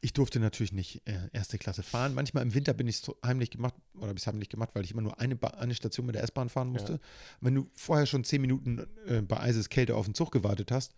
[0.00, 2.14] ich durfte natürlich nicht äh, erste Klasse fahren.
[2.14, 4.84] Manchmal im Winter bin ich es heimlich gemacht, oder habe ich es heimlich gemacht, weil
[4.84, 7.00] ich immer nur eine, ba eine Station mit der S-Bahn fahren musste.
[7.40, 10.94] Wenn du vorher schon zehn Minuten äh, bei eises Kälte auf den Zug gewartet hast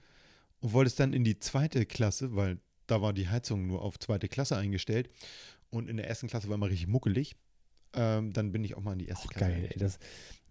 [0.61, 2.59] und wolltest dann in die zweite Klasse, weil
[2.89, 5.09] da war die Heizung nur auf zweite Klasse eingestellt
[5.70, 7.36] und in der ersten Klasse war immer richtig muckelig,
[7.95, 9.53] ähm, dann bin ich auch mal in die erste Auch Klasse.
[9.53, 9.78] geil, ey.
[9.78, 9.99] Das,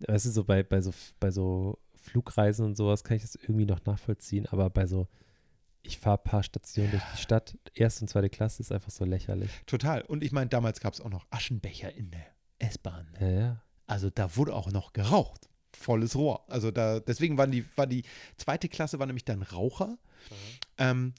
[0.08, 3.66] weißt du, so bei, bei, so, bei so Flugreisen und sowas kann ich das irgendwie
[3.66, 5.08] noch nachvollziehen, aber bei so,
[5.84, 9.06] ich fahre ein paar Stationen durch die Stadt, erste und zweite Klasse ist einfach so
[9.06, 9.50] lächerlich.
[9.66, 10.02] Total.
[10.02, 12.26] Und ich meine, damals gab es auch noch Aschenbecher in der
[12.60, 13.08] S-Bahn.
[13.20, 13.64] Ja, ja.
[13.86, 15.50] Also da wurde auch noch geraucht.
[15.74, 16.44] Volles Rohr.
[16.50, 18.04] Also da, deswegen waren die, war die
[18.36, 19.98] zweite Klasse war nämlich dann Raucher.
[20.78, 21.14] Ähm,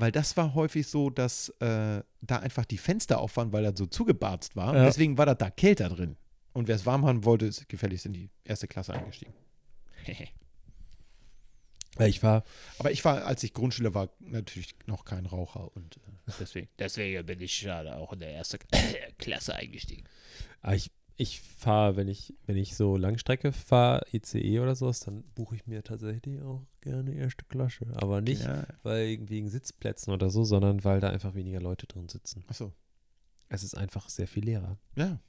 [0.00, 3.78] weil das war häufig so, dass äh, da einfach die Fenster auf waren, weil das
[3.78, 4.74] so zugebarzt war.
[4.74, 4.84] Ja.
[4.84, 6.16] Deswegen war das da kälter drin.
[6.52, 9.32] Und wer es warm haben wollte, ist gefälligst in die erste Klasse eingestiegen.
[11.96, 12.44] Weil ich war,
[12.78, 16.00] Aber ich war, als ich Grundschüler war, natürlich noch kein Raucher und äh,
[16.38, 18.58] Deswegen, deswegen bin ich gerade auch in der ersten
[19.18, 20.04] Klasse eingestiegen.
[20.62, 20.90] ah, ich,
[21.20, 25.66] ich fahre, wenn ich, wenn ich so Langstrecke fahre, ICE oder sowas, dann buche ich
[25.66, 27.86] mir tatsächlich auch gerne erste Klasse.
[27.94, 28.66] Aber nicht Ja.
[28.82, 32.44] weil wegen Sitzplätzen oder so, sondern weil da einfach weniger Leute drin sitzen.
[32.46, 32.72] Achso.
[33.48, 34.78] Es ist einfach sehr viel leerer.
[34.96, 35.20] Ja.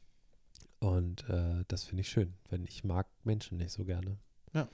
[0.79, 4.17] Und äh, das finde ich schön, wenn ich mag Menschen nicht so gerne.
[4.53, 4.67] Ja.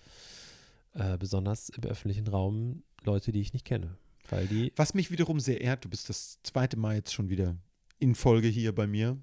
[0.93, 3.97] Äh, besonders im öffentlichen Raum Leute, die ich nicht kenne.
[4.29, 7.55] Weil die, Was mich wiederum sehr ehrt, du bist das zweite Mal jetzt schon wieder
[7.99, 9.17] in Folge hier bei mir.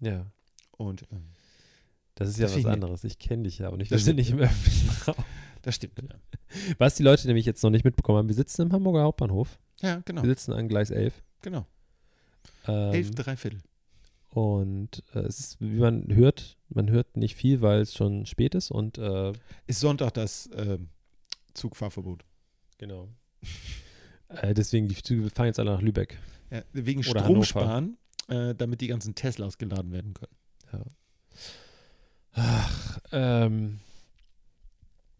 [0.00, 0.26] ja,
[0.80, 1.24] Und ähm,
[2.14, 3.04] das ist ja Das was anderes.
[3.04, 5.24] Ich kenne dich ja und ich bin nicht im öffentlichen Raum.
[5.62, 5.98] das stimmt.
[6.00, 6.16] Ja,
[6.78, 9.58] Was die Leute nämlich jetzt noch nicht mitbekommen haben, wir sitzen im Hamburger Hauptbahnhof.
[9.80, 10.22] ja genau.
[10.22, 11.12] Wir sitzen an Gleis 11.
[11.42, 11.66] genau.
[12.66, 13.60] Ähm, Elf, drei Viertel.
[14.30, 18.54] Und äh, es ist, wie man hört, man hört nicht viel, weil es schon spät
[18.54, 19.32] ist und äh,
[19.66, 20.88] Ist Sonntag das ähm,
[21.54, 22.24] Zugfahrverbot.
[22.78, 23.08] genau.
[24.28, 26.18] äh, deswegen, die Züge fahren jetzt alle nach Lübeck.
[26.50, 27.44] Ja, wegen Oder Strom Hannover.
[27.44, 30.32] sparen, äh, damit die ganzen Teslas geladen werden können.
[32.32, 33.80] Ach, ähm,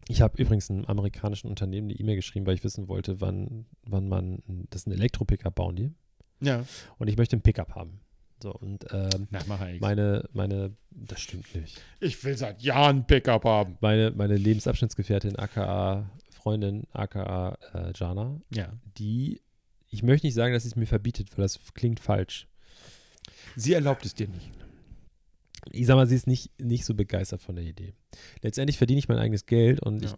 [0.07, 4.07] ich habe übrigens einem amerikanischen Unternehmen eine E-Mail geschrieben, weil ich wissen wollte, wann, wann
[4.09, 5.91] man, das ist ein Elektro-Pickup bauen die.
[6.41, 6.65] Ja.
[6.97, 7.99] Und ich möchte einen Pickup haben.
[8.41, 9.39] So, und ähm, Na,
[9.79, 11.79] meine, meine, das stimmt nicht.
[11.99, 13.77] Ich will seit Jahren Pickup haben.
[13.81, 18.73] Meine, meine Lebensabschnittsgefährtin, aka Freundin, aka äh, Jana, Ja.
[18.97, 19.41] die,
[19.89, 22.47] ich möchte nicht sagen, dass sie es mir verbietet, weil das klingt falsch.
[23.55, 24.49] Sie erlaubt es dir nicht.
[25.69, 27.93] Ich sag mal, sie ist nicht, nicht so begeistert von der Idee.
[28.41, 30.09] Letztendlich verdiene ich mein eigenes Geld und Ja.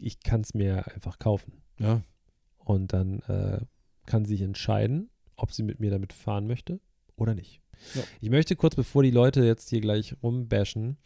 [0.00, 1.62] ich, ich kann es mir einfach kaufen.
[1.78, 2.02] Ja.
[2.58, 3.60] Und dann äh,
[4.06, 6.80] kann sie sich entscheiden, ob sie mit mir damit fahren möchte
[7.16, 7.60] oder nicht.
[7.94, 8.02] Ja.
[8.20, 10.98] Ich möchte kurz, bevor die Leute jetzt hier gleich rumbashen,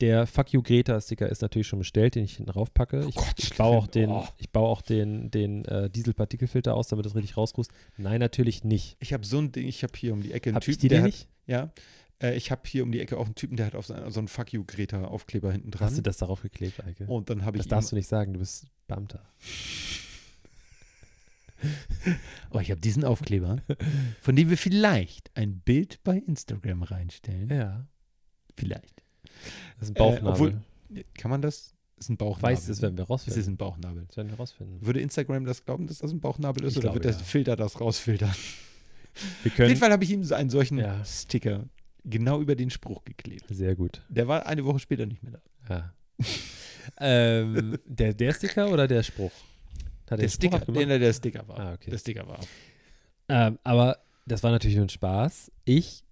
[0.00, 3.00] der Fuck You Greta Sticker ist natürlich schon bestellt, den ich hinten raufpacke.
[3.08, 4.24] Ich, Oh Gott, ich baue auch den, oh.
[4.36, 7.70] ich baue auch den, den äh, Dieselpartikelfilter aus, damit das richtig rausrußt.
[7.96, 8.96] Nein, natürlich nicht.
[9.00, 10.80] Ich habe so ein Ding, ich habe hier um die Ecke einen Hab ich Typen,
[10.82, 11.28] die der hat, nicht?
[11.46, 11.72] ja,
[12.22, 14.20] äh, ich habe hier um die Ecke auch einen Typen, der hat auf so, so
[14.20, 15.86] einen Fuck you Greta Aufkleber hinten dran.
[15.88, 17.06] Hast du das darauf geklebt, Eike?
[17.06, 19.22] Und dann habe ich das darfst du nicht sagen, du bist Beamter.
[22.50, 23.62] oh, ich habe diesen Aufkleber,
[24.20, 27.50] von dem wir vielleicht ein Bild bei Instagram reinstellen.
[27.50, 27.86] Ja.
[28.56, 29.02] Vielleicht.
[29.78, 30.30] Das ist ein Äh, Bauchnabel.
[30.32, 31.74] obwohl- Kann man das?
[31.98, 32.56] Ist ein Bauchnabel.
[32.56, 33.40] Weiß, das werden wir Es rausfinden.
[33.40, 34.04] ist ein Bauchnabel.
[34.06, 34.84] Das werden wir rausfinden.
[34.86, 36.72] Würde Instagram das glauben, dass das ein Bauchnabel ist?
[36.72, 37.18] Ich oder glaube, wird der ja.
[37.18, 38.32] Filter das rausfiltern?
[39.42, 39.68] Wir Auf können.
[39.70, 41.04] jeden Fall habe ich ihm einen solchen Ja.
[41.04, 41.64] Sticker
[42.08, 43.44] genau über den Spruch geklebt.
[43.48, 44.02] Sehr gut.
[44.08, 45.74] Der war eine Woche später nicht mehr da.
[45.74, 45.94] Ja.
[47.00, 49.32] ähm, der, der Sticker oder der Spruch?
[50.10, 50.88] Hat Der Spruch Sticker, abgemacht?
[50.88, 51.58] der, der Sticker war.
[51.58, 51.90] Ah, okay.
[51.90, 52.40] Der Sticker war.
[53.28, 55.52] Ähm, aber das war natürlich nur ein Spaß.
[55.64, 56.02] Ich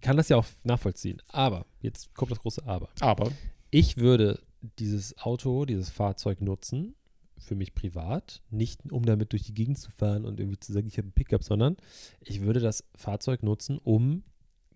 [0.00, 1.22] kann das ja auch nachvollziehen.
[1.28, 2.88] Aber, jetzt kommt das große Aber.
[3.00, 3.30] Aber
[3.70, 4.40] Ich würde
[4.78, 6.94] dieses Auto, dieses Fahrzeug nutzen,
[7.38, 10.86] für mich privat, nicht um damit durch die Gegend zu fahren und irgendwie zu sagen,
[10.86, 11.76] ich habe einen Pickup, sondern
[12.20, 14.24] ich würde das Fahrzeug nutzen, um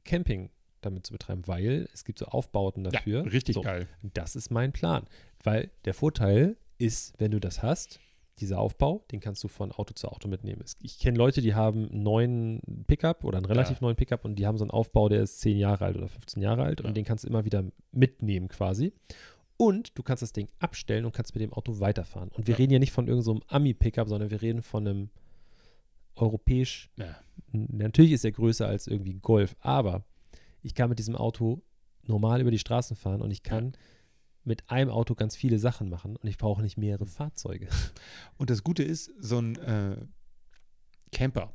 [0.04, 0.50] Camping
[0.80, 3.22] damit zu betreiben, weil es gibt so Aufbauten dafür.
[3.24, 3.86] ja, richtig so, geil.
[4.02, 5.04] Das ist mein Plan.
[5.42, 8.00] Weil der Vorteil ist, wenn du das hast,
[8.40, 10.62] dieser Aufbau, den kannst du von Auto zu Auto mitnehmen.
[10.80, 13.82] Ich kenne Leute, die haben einen neuen Pickup oder einen relativ Ja.
[13.86, 16.40] neuen Pickup und die haben so einen Aufbau, der ist 10 Jahre alt oder 15
[16.42, 16.86] Jahre alt Ja.
[16.86, 18.92] und den kannst du immer wieder mitnehmen quasi.
[19.56, 22.28] Und du kannst das Ding abstellen und kannst mit dem Auto weiterfahren.
[22.28, 22.58] Und wir Ja.
[22.58, 25.10] reden ja nicht von irgendeinem Ami-Pickup, sondern wir reden von einem
[26.14, 26.90] europäisch
[27.52, 30.04] Natürlich ist er größer als irgendwie Golf, aber
[30.62, 31.62] ich kann mit diesem Auto
[32.02, 33.72] normal über die Straßen fahren und ich kann
[34.44, 37.68] mit einem Auto ganz viele Sachen machen und ich brauche nicht mehrere Fahrzeuge.
[38.38, 39.96] Und das Gute ist, so ein äh,
[41.12, 41.52] Camper,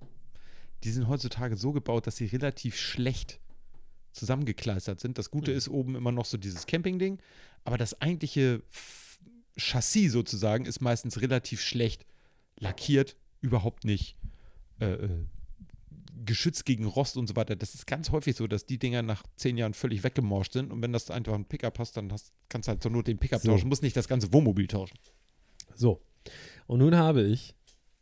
[0.84, 3.40] die sind heutzutage so gebaut, dass sie relativ schlecht
[4.12, 5.18] zusammengekleistert sind.
[5.18, 5.58] Das Gute Mhm.
[5.58, 7.20] ist oben immer noch so dieses Camping-Ding,
[7.64, 9.20] aber das eigentliche F
[9.56, 12.06] Chassis sozusagen ist meistens relativ schlecht
[12.58, 14.18] lackiert, überhaupt nicht
[14.80, 15.10] äh, äh,
[16.26, 17.56] geschützt gegen Rost und so weiter.
[17.56, 20.82] Das ist ganz häufig so, dass die Dinger nach zehn Jahren völlig weggemorscht sind und
[20.82, 23.42] wenn das einfach ein Pickup hast, dann hast, kannst du halt zur Not den Pickup
[23.42, 23.50] So.
[23.52, 24.98] tauschen, musst nicht das ganze Wohnmobil tauschen.
[25.76, 26.02] So.
[26.68, 27.56] Und nun habe ich,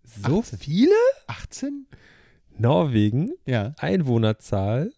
[0.05, 0.59] So 18.
[0.59, 0.95] viele?
[1.27, 1.87] 18?
[2.57, 3.75] Norwegen, Ja.
[3.79, 4.93] Einwohnerzahl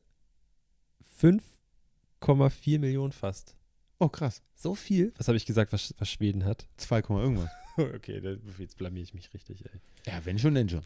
[1.19, 3.57] 5,4 Millionen fast.
[3.99, 4.43] Oh, krass.
[4.55, 5.15] So viel?
[5.17, 6.69] Was habe ich gesagt, was, was Schweden hat?
[6.77, 7.51] 2, Komma irgendwas.
[7.97, 9.81] Okay, da- jetzt blamier ich mich richtig, ey.
[10.07, 10.83] Ja, wenn schon, denn schon.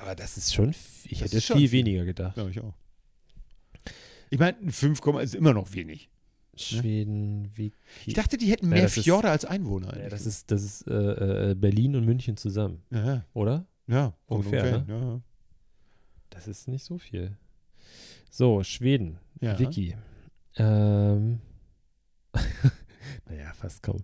[0.00, 1.78] Aber das ist schon, ich Das hätte ist schon viel viel.
[1.86, 2.34] weniger gedacht.
[2.34, 2.74] Glaube ich auch.
[4.30, 6.10] Ich meine, 5, Komma ist immer noch wenig.
[6.54, 7.72] Schweden, wie.
[8.04, 9.96] Ich dachte, die hätten Ja, mehr ist- Fjorde als Einwohner.
[9.98, 13.26] Ja, das ist, das ist äh, äh, Berlin und München zusammen, Ja, ja.
[13.32, 13.66] oder?
[13.86, 15.20] ja Ungefähr, Ja, ja.
[16.30, 17.36] Das ist nicht so viel.
[18.28, 19.58] So, Schweden, ja.
[19.58, 19.96] Wiki.
[20.56, 21.40] Ähm.
[23.28, 24.02] naja, fast kaum.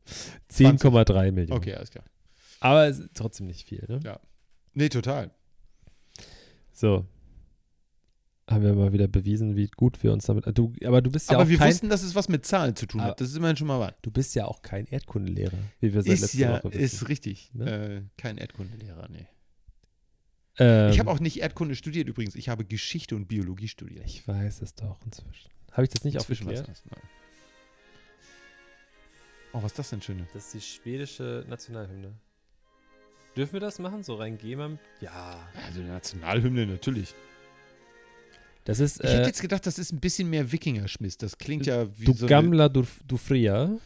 [0.51, 1.59] 10,3 Millionen.
[1.59, 2.05] Okay, alles klar.
[2.61, 4.01] Aber es ist trotzdem nicht viel, ne?
[4.05, 4.21] Ja.
[4.73, 5.31] Nee, total.
[6.73, 7.07] So.
[8.51, 10.45] Haben wir mal wieder bewiesen, wie gut wir uns damit.
[10.59, 11.71] Du, aber du bist ja Aber auch wir kein.
[11.71, 13.21] wussten, dass es was mit Zahlen zu tun Aber- hat.
[13.21, 13.95] Das ist immerhin schon mal was.
[14.03, 16.83] Du bist ja auch kein Erdkundelehrer, wie wir seit Ist letzter ja, Woche wissen.
[16.83, 17.51] ist richtig.
[17.55, 17.71] Ne?
[17.71, 19.27] Äh, kein Erdkundelehrer, nee.
[20.59, 22.35] Ähm, Ich habe auch nicht Erdkunde studiert übrigens.
[22.35, 24.05] Ich habe Geschichte und Biologie studiert.
[24.07, 25.51] Ich weiß es doch inzwischen.
[25.73, 26.69] Habe ich das nicht Inzwischen aufgeklärt?
[26.69, 27.01] ich's, nein.
[29.55, 30.29] Oh, was ist das denn Schönes?
[30.35, 32.15] Das ist die schwedische Nationalhymne.
[33.37, 34.03] Dürfen wir das machen?
[34.03, 34.79] So rein GEMA?
[35.01, 35.49] Ja.
[35.67, 37.15] Also Nationalhymne natürlich.
[38.65, 41.19] Das ist Ich hätte äh, jetzt gedacht, das ist ein bisschen mehr Wikinger-Schmiss.
[41.19, 43.77] Das klingt ja wie Du so Gamla du, du Fria.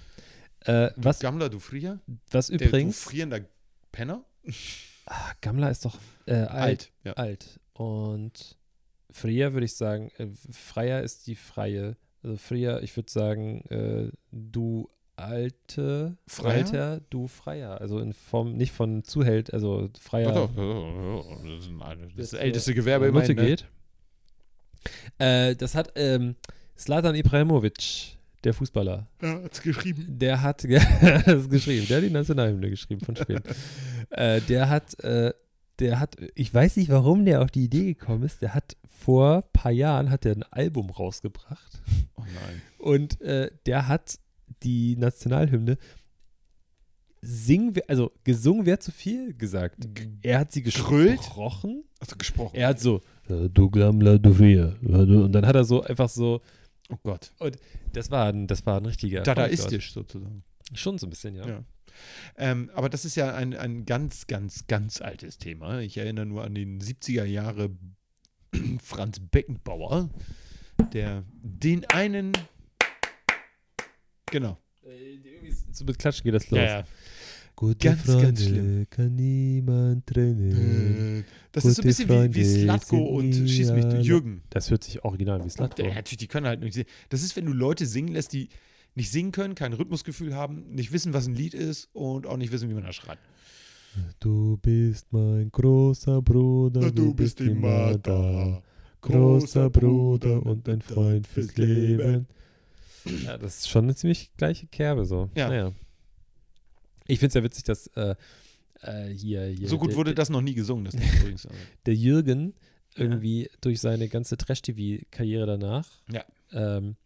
[0.61, 1.99] Äh, was, Gamla, du Frier?
[2.31, 3.03] was Der, übrigens.
[3.03, 3.41] du frierender
[3.91, 4.25] Penner?
[5.07, 6.93] Ah, Gamla ist doch äh, alt.
[7.05, 7.15] Ja.
[7.15, 7.59] Alt.
[7.73, 8.57] Und
[9.11, 11.97] Fria würde ich sagen, äh, Freier ist die freie.
[12.23, 16.57] Also Fria, ich würde sagen, äh, du alte, Freier?
[16.65, 17.81] Alter, du Freier.
[17.81, 20.33] Also in Form, nicht von Zuhält, also Freier.
[20.33, 21.43] Doch, doch, doch,
[22.17, 23.37] Das das, äh, älteste Gewerbe Nutte immerhin.
[23.51, 23.57] Ne?
[23.57, 23.67] geht.
[25.19, 26.37] Äh, das hat ähm,
[26.79, 30.05] Slatan Ibrahimovic, der Fußballer, Ja, hat's geschrieben.
[30.19, 30.65] der hat
[31.27, 33.43] ist geschrieben, der hat die Nationalhymne geschrieben von Schweden.
[34.11, 35.33] äh, der hat, äh,
[35.81, 39.37] der hat, ich weiß nicht, warum der auf die Idee gekommen ist, der hat vor
[39.39, 41.83] ein paar Jahren hat er ein Album rausgebracht
[42.17, 42.63] Oh nein.
[42.79, 44.19] und äh, der hat
[44.63, 45.79] die Nationalhymne
[47.21, 49.89] singen, wir- also gesungen wäre zu viel gesagt.
[50.23, 52.55] Er hat sie gesprochen du gesprochen?
[52.57, 53.71] er hat so, du
[55.05, 55.25] du.
[55.25, 56.41] Und dann hat er so einfach so,
[56.91, 57.33] Oh Gott.
[57.93, 59.23] das war ein, das war ein richtiger.
[59.23, 60.43] Dadaistisch sozusagen.
[60.73, 61.47] Schon so ein bisschen, ja.
[61.47, 61.65] Ja.
[62.37, 65.81] Ähm, aber das ist ja ein, ein ganz, ganz, ganz altes Thema.
[65.81, 67.71] Ich erinnere nur an den 70er Jahre
[68.83, 70.09] Franz Beckenbauer,
[70.93, 72.33] der den einen.
[74.31, 74.59] Genau.
[75.73, 76.59] So mit Klatschen geht das los.
[76.61, 76.85] Ja,
[77.59, 78.87] Gute Ganz, Freunde ganz schlimm.
[78.89, 81.25] kann niemand trennen.
[81.27, 81.33] ja.
[81.51, 84.43] Das ist so ein Gute bisschen wie, wie Freunde Slatko und Schieß mich, Jürgen.
[84.51, 85.83] Das hört sich original wie Slatko.
[85.83, 86.87] Ja, natürlich, die können halt nicht singen.
[87.09, 88.49] Das ist, wenn du Leute singen lässt, die
[88.95, 92.53] nicht singen können, kein Rhythmusgefühl haben, nicht wissen, was ein Lied ist und auch nicht
[92.53, 93.23] wissen, wie man das schreibt.
[94.21, 98.63] Du bist mein großer Bruder, du, bist immer da.
[99.01, 102.29] Großer Bruder und ein Freund fürs Leben.
[103.25, 105.31] Ja, das ist schon eine ziemlich gleiche Kerbe so.
[105.35, 105.49] Ja.
[105.49, 105.73] Naja.
[107.07, 108.15] Ich finde es ja witzig, dass äh,
[108.83, 111.47] äh, hier, hier So gut der, wurde das noch nie gesungen, das übrigens.
[111.47, 111.59] Also.
[111.87, 112.55] der Jürgen
[112.97, 113.05] Ja.
[113.05, 116.25] irgendwie durch seine ganze Trash-TV-Karriere danach Ja.
[116.53, 116.97] ähm,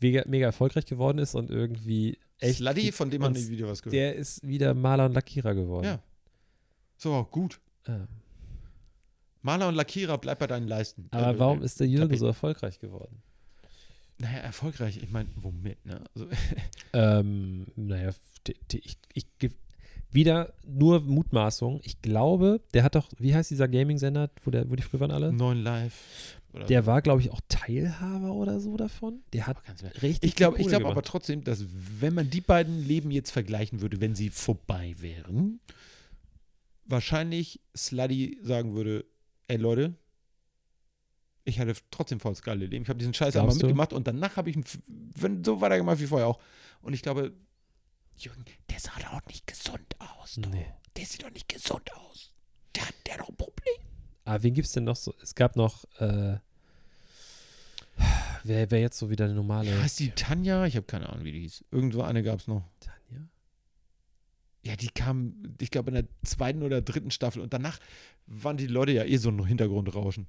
[0.00, 2.58] mega, mega erfolgreich geworden ist und irgendwie echt.
[2.58, 3.94] Sluddy, von dem und die wieder was gehört.
[3.94, 5.84] Der ist wieder Maler und Lackierer geworden.
[5.86, 6.02] Ja.
[6.98, 7.60] So, auch gut.
[7.86, 8.06] Ja.
[9.42, 11.06] Maler und Lackierer, bleib bei deinen Leisten.
[11.12, 12.18] Aber Äh, warum äh, ist der Jürgen Tapeten.
[12.20, 13.22] so erfolgreich geworden?
[14.18, 14.98] Naja, erfolgreich.
[15.02, 16.02] Ich meine, womit, ne?
[16.14, 16.28] Also,
[16.92, 18.12] Ähm, naja,
[18.72, 19.26] ich, ich,
[20.10, 21.80] wieder nur Mutmaßung.
[21.82, 25.10] Ich glaube, der hat doch, wie heißt dieser Gaming-Sender, wo, der, wo die früher waren
[25.10, 25.32] alle?
[25.32, 26.40] neun Live.
[26.68, 29.20] Der war, glaube ich, auch Teilhaber oder so davon.
[29.34, 29.58] Der hat
[30.02, 31.66] richtig ich glaube ich glaub aber trotzdem, dass
[32.00, 35.60] wenn man die beiden Leben jetzt vergleichen würde, wenn sie vorbei wären,
[36.86, 39.04] wahrscheinlich Sluddy sagen würde,
[39.48, 39.94] ey Leute,
[41.48, 42.82] Ich hatte trotzdem voll das geile Leben.
[42.82, 43.66] Ich habe diesen Scheiß Glaubst einmal du?
[43.66, 44.58] mitgemacht und danach habe ich
[45.14, 46.40] wenn, so weitergemacht wie vorher auch.
[46.82, 47.32] Und ich glaube,
[48.18, 50.34] Jürgen, der sah doch nicht gesund aus.
[50.34, 50.48] Du.
[50.50, 50.66] Nee.
[50.96, 52.32] Der sieht doch nicht gesund aus.
[52.74, 53.76] Der hat der doch ein Problem.
[54.24, 55.14] Ah, wen gibt's denn noch so?
[55.22, 56.38] Es gab noch, äh,
[58.42, 59.70] wer, wer jetzt so wieder eine normale.
[59.70, 60.66] Ja, ist die Tanja?
[60.66, 61.64] Ich habe keine Ahnung, wie die hieß.
[61.70, 62.64] Irgendwo eine gab es noch.
[62.80, 63.28] Tanja?
[64.64, 67.78] Ja, die kam, ich glaube, in der zweiten oder dritten Staffel und danach
[68.26, 70.26] waren die Leute ja eh so ein Hintergrundrauschen.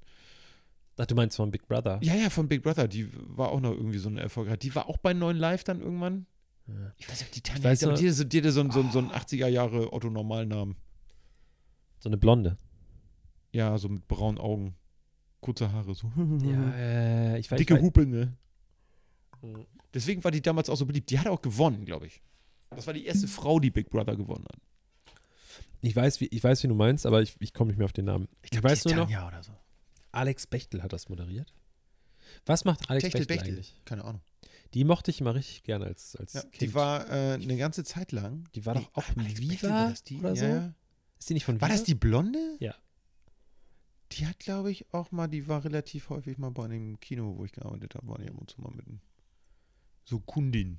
[1.00, 1.98] Ach, du meinst von Big Brother?
[2.02, 4.58] Ja, ja, von Big Brother, die war auch noch irgendwie so eine erfolgreich.
[4.58, 6.26] Die war auch bei Neuen Live dann irgendwann.
[6.66, 6.92] Ja.
[6.98, 8.98] Ich weiß nicht, ob die Tanja weiß die, hatte- die hatte so, so, einen- so
[8.98, 10.76] einen 80er Jahre Otto Normalnamen.
[12.00, 12.58] So eine Blonde.
[13.52, 14.74] Ja, so mit braunen Augen.
[15.40, 16.10] Kurze Haare, so.
[16.42, 18.36] Ja, äh, ich weiß Dicke ich weiß- Hupe, ne?
[19.40, 19.66] Mhm.
[19.94, 21.10] Deswegen war die damals auch so beliebt.
[21.10, 22.20] Die hat auch gewonnen, glaube ich.
[22.70, 24.60] Das war die erste Frau, die Big Brother gewonnen hat.
[25.80, 27.92] Ich weiß, wie, ich weiß, wie du meinst, aber ich, ich komme nicht mehr auf
[27.92, 28.28] den Namen.
[28.42, 29.52] Ich, glaub, weiß die nur noch, Tanja oder so.
[30.12, 31.52] Alex Bechtel hat das moderiert.
[32.46, 33.48] Was macht Alex Bechtel, Bechtel.
[33.48, 33.76] eigentlich?
[33.84, 34.22] Keine Ahnung.
[34.74, 36.60] Die mochte ich immer richtig gerne als, als Ja, Kind.
[36.60, 38.44] die war äh, eine ganze Zeit lang.
[38.54, 40.16] Die war doch auch Alex Viva war die?
[40.18, 40.44] oder so?
[40.44, 40.74] Ja.
[41.18, 41.76] Ist die nicht von War Viva?
[41.78, 42.56] das die Blonde?
[42.60, 42.74] Ja.
[44.12, 47.44] Die hat, glaube ich, auch mal, die war relativ häufig mal bei einem Kino, wo
[47.44, 48.86] ich gearbeitet habe, war die ab und zu mal mit
[50.04, 50.78] so Kundin.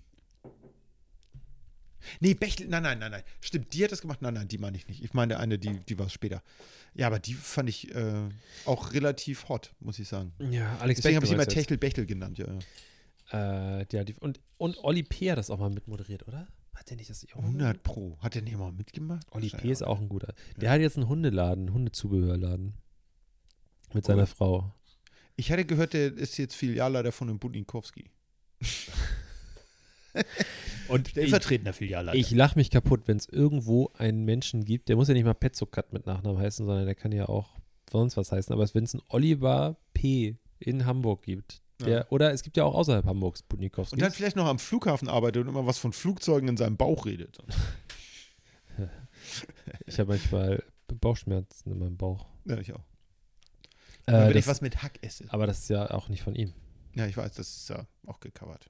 [2.20, 3.24] Nee, Bechtel, nein, nein, nein, nein.
[3.41, 4.22] Stimmt, die hat das gemacht.
[4.22, 5.04] Nein, nein, die meine ich nicht.
[5.04, 6.41] Ich meine eine, die, die war später.
[6.95, 8.30] Ja, aber die fand ich äh,
[8.66, 10.34] auch relativ hot, muss ich sagen.
[10.52, 11.45] Ja, Alex Deswegen habe ich immer?
[11.45, 12.47] Techtel Bechtel genannt, ja.
[13.32, 13.80] ja.
[13.82, 15.30] Äh, ja, die, und, und Olli P.
[15.32, 16.47] hat das auch mal mitmoderiert, oder?
[16.74, 18.18] Hat der nicht das auch mal 100 Pro.
[18.22, 19.28] Hat der nicht mal mitgemacht?
[19.32, 19.70] Olli P.
[19.70, 20.34] Ist auch ein guter.
[20.58, 20.72] Der Ja.
[20.74, 22.74] hat jetzt einen Hundeladen, einen Hundezubehörladen.
[23.93, 24.16] Mit Cool.
[24.16, 24.74] seiner Frau.
[25.36, 28.06] Ich hatte gehört, der ist jetzt Filialleiter von dem Budinkowski.
[30.88, 32.18] Und ich, Stellvertretender Filialleiter.
[32.18, 35.34] ich lache mich kaputt, wenn es irgendwo einen Menschen gibt, der muss ja nicht mal
[35.36, 37.57] Petzokat mit Nachnamen heißen, sondern der kann ja auch
[37.91, 38.51] sonst was heißen.
[38.53, 40.38] Aber wenn es einen Oliver P.
[40.60, 42.05] in Hamburg gibt, der, Ja.
[42.10, 43.93] oder es gibt ja auch außerhalb Hamburgs Budnikowskis.
[43.93, 47.05] Und dann vielleicht noch am Flughafen arbeitet und immer was von Flugzeugen in seinem Bauch
[47.05, 47.38] redet.
[49.86, 52.26] ich habe manchmal Bauchschmerzen in meinem Bauch.
[52.45, 52.84] Ja, ich auch.
[54.07, 55.26] Äh, wenn das, ich was mit Hack esse.
[55.30, 56.53] aber das ist ja auch nicht von ihm.
[56.95, 58.70] Ja, ich weiß, das ist ja auch gecovert.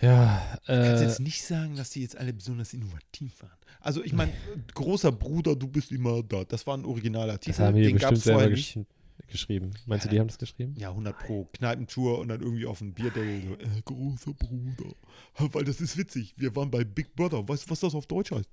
[0.00, 3.50] Ja, Du kannst äh, jetzt nicht sagen, dass die jetzt alle besonders innovativ waren.
[3.80, 4.32] Also ich meine,
[4.74, 6.44] großer Bruder, du bist immer da.
[6.44, 7.62] Das war ein originaler das Titel.
[7.62, 8.78] haben wir Den gab bestimmt selber gesch
[9.26, 9.72] geschrieben.
[9.86, 10.12] Meinst du, Ja.
[10.14, 10.74] die haben das geschrieben?
[10.76, 11.44] Ja, 100 pro.
[11.52, 14.94] Kneipentour und dann irgendwie auf dem Bierdeckel so, äh, großer Bruder.
[15.36, 16.34] Weil das ist witzig.
[16.36, 17.46] Wir waren bei Big Brother.
[17.46, 18.48] Weißt du, was das auf Deutsch heißt?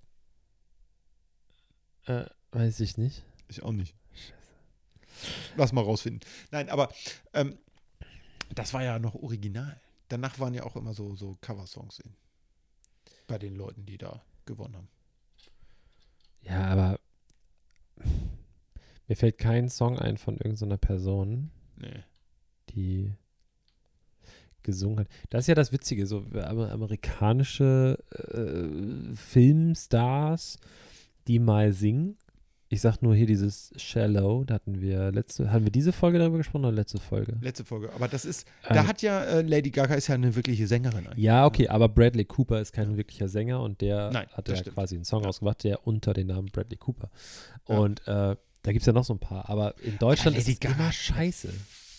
[2.06, 3.24] Äh, weiß ich nicht.
[3.48, 3.96] Ich auch nicht.
[5.56, 6.20] Lass mal rausfinden.
[6.52, 6.90] Nein, aber
[7.34, 7.58] ähm,
[8.54, 9.80] das war ja noch original.
[10.10, 12.14] Danach waren ja auch immer so, so Coversongs in.
[13.28, 14.88] Bei den Leuten, die da gewonnen haben.
[16.42, 17.00] Ja, aber
[19.08, 22.04] mir fällt kein Song ein von irgendeiner Person, Nee.
[22.70, 23.14] die
[24.64, 25.08] gesungen hat.
[25.30, 30.60] Das ist ja das Witzige, so amer- amerikanische äh, Filmstars,
[31.28, 32.18] die mal singen.
[32.70, 36.38] Ich sag nur hier dieses Shallow, da hatten wir letzte, haben wir diese Folge darüber
[36.38, 37.38] gesprochen oder letzte Folge?
[37.42, 37.92] Letzte Folge.
[37.94, 41.08] Aber das ist, Ähm, da hat ja äh, Lady Gaga ist ja eine wirkliche Sängerin
[41.08, 41.24] eigentlich.
[41.24, 44.76] Ja, okay, aber Bradley Cooper ist kein wirklicher Sänger und der Nein, hat ja stimmt.
[44.76, 45.28] quasi einen Song Ja.
[45.28, 47.10] rausgebracht, der unter den Namen Bradley Cooper.
[47.70, 47.78] Ja.
[47.78, 50.56] Und äh, da gibt es ja noch so ein paar, aber in Deutschland Lady ist
[50.56, 51.50] es Gaga immer scheiße.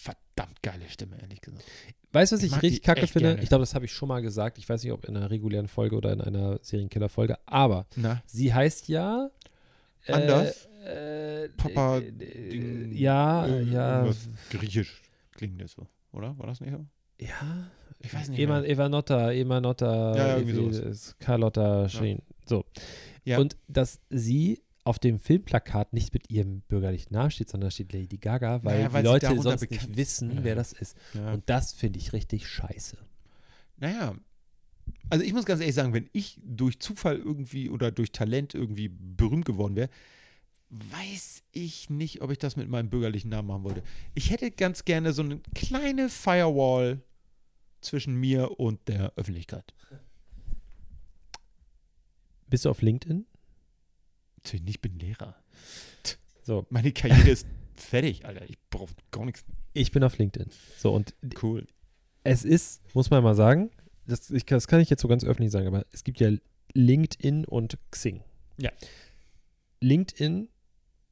[0.03, 1.65] Verdammt geile Stimme, ehrlich gesagt.
[2.13, 3.29] Weißt du, was Ich ich, richtig kacke finde?
[3.31, 3.43] gerne.
[3.43, 4.59] Ich glaube, das habe ich schon mal gesagt.
[4.59, 8.53] Ich weiß nicht, ob in einer regulären Folge oder in einer Serienkiller-Folge, aber Na, sie
[8.53, 9.31] heißt ja.
[10.07, 10.67] Anders?
[10.85, 14.07] Äh, Papa äh, Ding- ja, äh, ja.
[14.51, 16.39] Griechisch klingt das so, oder?
[16.39, 16.87] War das nicht so?
[17.21, 17.69] Ja.
[18.01, 18.71] Ich weiß nicht Ema, mehr.
[18.71, 21.17] Evanotta, Emanotta, Ja, ja, irgendwie sowas.
[21.19, 22.23] Carlotta Scheen.
[22.47, 22.65] So.
[23.25, 23.39] Ja.
[23.39, 28.17] Und dass sie auf dem Filmplakat nicht mit ihrem bürgerlichen Namen steht, sondern steht Lady
[28.17, 30.45] Gaga, weil, Naja, weil die Leute sonst nicht wissen, Ja.
[30.45, 30.97] wer das ist.
[31.13, 31.33] Ja.
[31.35, 32.97] Und das finde ich richtig scheiße.
[33.77, 34.15] Naja,
[35.11, 38.89] also ich muss ganz ehrlich sagen, wenn ich durch Zufall irgendwie oder durch Talent irgendwie
[38.89, 39.89] berühmt geworden wäre,
[40.71, 43.83] weiß ich nicht, ob ich das mit meinem bürgerlichen Namen machen wollte.
[44.15, 47.01] Ich hätte ganz gerne so eine kleine Firewall
[47.81, 49.73] zwischen mir und der Öffentlichkeit.
[52.49, 53.27] Bist du auf LinkedIn?
[54.37, 55.37] Natürlich nicht, ich bin Lehrer.
[56.43, 58.49] So, Meine Karriere ist fertig, Alter.
[58.49, 59.45] Ich brauche gar nichts.
[59.75, 60.51] ich bin auf LinkedIn.
[60.79, 61.67] So, und Cool.
[62.25, 63.71] es ist, muss man mal sagen,
[64.09, 66.31] das, ich, das kann ich jetzt so ganz öffentlich sagen, aber es gibt ja
[66.75, 68.23] LinkedIn und Xing.
[68.59, 68.71] Ja.
[69.81, 70.49] LinkedIn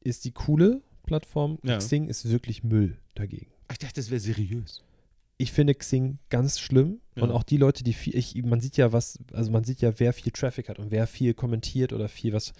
[0.00, 1.78] ist die coole Plattform, Ja.
[1.78, 3.50] Xing ist wirklich Müll dagegen.
[3.70, 4.82] Ich dachte, das wäre seriös.
[5.38, 7.24] Ich finde Xing ganz schlimm Ja.
[7.24, 9.98] und auch die Leute, die viel, ich, man sieht ja was, also man sieht ja,
[9.98, 12.52] wer viel Traffic hat und wer viel kommentiert oder viel was.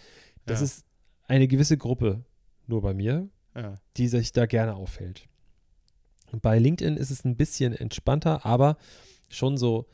[0.45, 0.65] Das Ja.
[0.67, 0.85] ist
[1.27, 2.25] eine gewisse Gruppe
[2.67, 3.29] nur bei mir,
[3.97, 5.27] die sich da gerne aufhält.
[6.43, 8.77] Bei LinkedIn ist es ein bisschen entspannter, aber
[9.31, 9.87] schon so,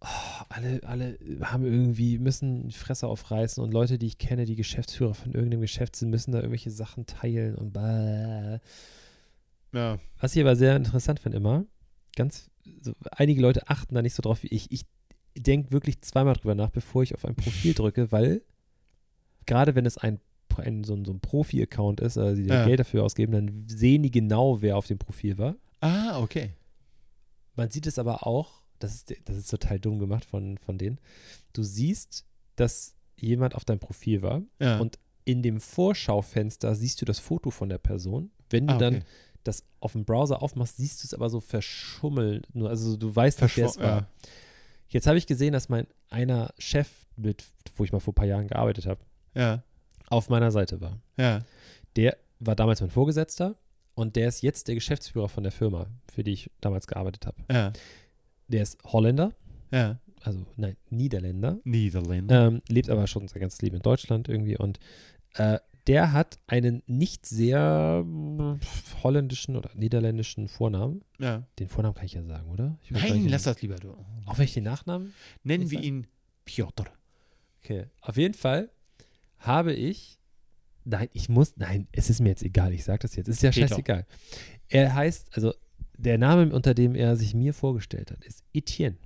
[0.00, 4.56] oh, alle, alle haben irgendwie, müssen die Fresse aufreißen und Leute, die ich kenne, die
[4.56, 8.58] Geschäftsführer von irgendeinem Geschäft sind, müssen da irgendwelche Sachen teilen und bäh.
[9.72, 9.98] Ja.
[10.18, 11.64] Was ich aber sehr interessant finde immer,
[12.16, 12.50] ganz,
[12.82, 14.70] so, einige Leute achten da nicht so drauf wie ich.
[14.72, 14.84] Ich
[15.36, 18.42] denke wirklich zweimal drüber nach, bevor ich auf ein Profil drücke, weil
[19.46, 20.18] gerade wenn es ein,
[20.56, 22.66] ein so, ein- so ein Profi-Account ist, also die Ja.
[22.66, 25.56] Geld dafür ausgeben, dann sehen die genau, wer auf dem Profil war.
[25.80, 26.52] Ah, okay.
[27.54, 30.98] Man sieht es aber auch, das ist, das ist total dumm gemacht von, von denen.
[31.52, 32.24] Du siehst,
[32.56, 34.42] dass jemand auf deinem Profil war.
[34.58, 34.78] Ja.
[34.80, 38.30] Und In dem Vorschaufenster siehst du das Foto von der Person.
[38.48, 39.04] Wenn du Ah, dann okay.
[39.44, 42.46] das auf dem Browser aufmachst, siehst du es aber so verschummelt.
[42.56, 43.98] Also du weißt nicht, wer es Verschwo- war.
[44.00, 44.08] ja.
[44.88, 47.44] Jetzt habe ich gesehen, dass mein einer Chef, mit,
[47.76, 49.00] wo ich mal vor ein paar Jahren gearbeitet habe,
[49.36, 49.62] Ja,
[50.08, 50.98] auf meiner Seite war.
[51.16, 51.40] ja.
[51.96, 53.56] Der war damals mein Vorgesetzter
[53.94, 57.36] und der ist jetzt der Geschäftsführer von der Firma, für die ich damals gearbeitet habe.
[57.52, 57.72] Ja,
[58.50, 59.32] Der ist Holländer,
[59.70, 59.98] ja.
[60.22, 62.48] also nein, Niederländer, Niederländer.
[62.48, 64.78] ähm, lebt aber schon sein ganzes Leben in Deutschland irgendwie und
[65.34, 68.04] äh, der hat einen nicht sehr
[69.02, 71.02] holländischen oder niederländischen Vornamen.
[71.18, 71.44] ja.
[71.58, 72.76] Den Vornamen kann ich ja sagen, oder?
[72.90, 73.96] Nein, lass das lieber du.
[74.26, 75.14] Auch wenn ich den Nachnamen?
[75.42, 76.06] Nennen wir sag- ihn
[76.44, 76.84] Piotr.
[77.62, 77.86] Okay.
[78.02, 78.68] Auf jeden Fall
[79.38, 80.18] habe ich.
[80.84, 81.56] Nein, ich muss.
[81.56, 82.72] Nein, es ist mir jetzt egal.
[82.72, 83.28] Ich sage das jetzt.
[83.28, 83.68] Ist ja Peter.
[83.68, 84.06] scheißegal.
[84.68, 85.54] Er heißt, also
[86.00, 88.96] der Name, unter dem er sich mir vorgestellt hat, ist Etienne.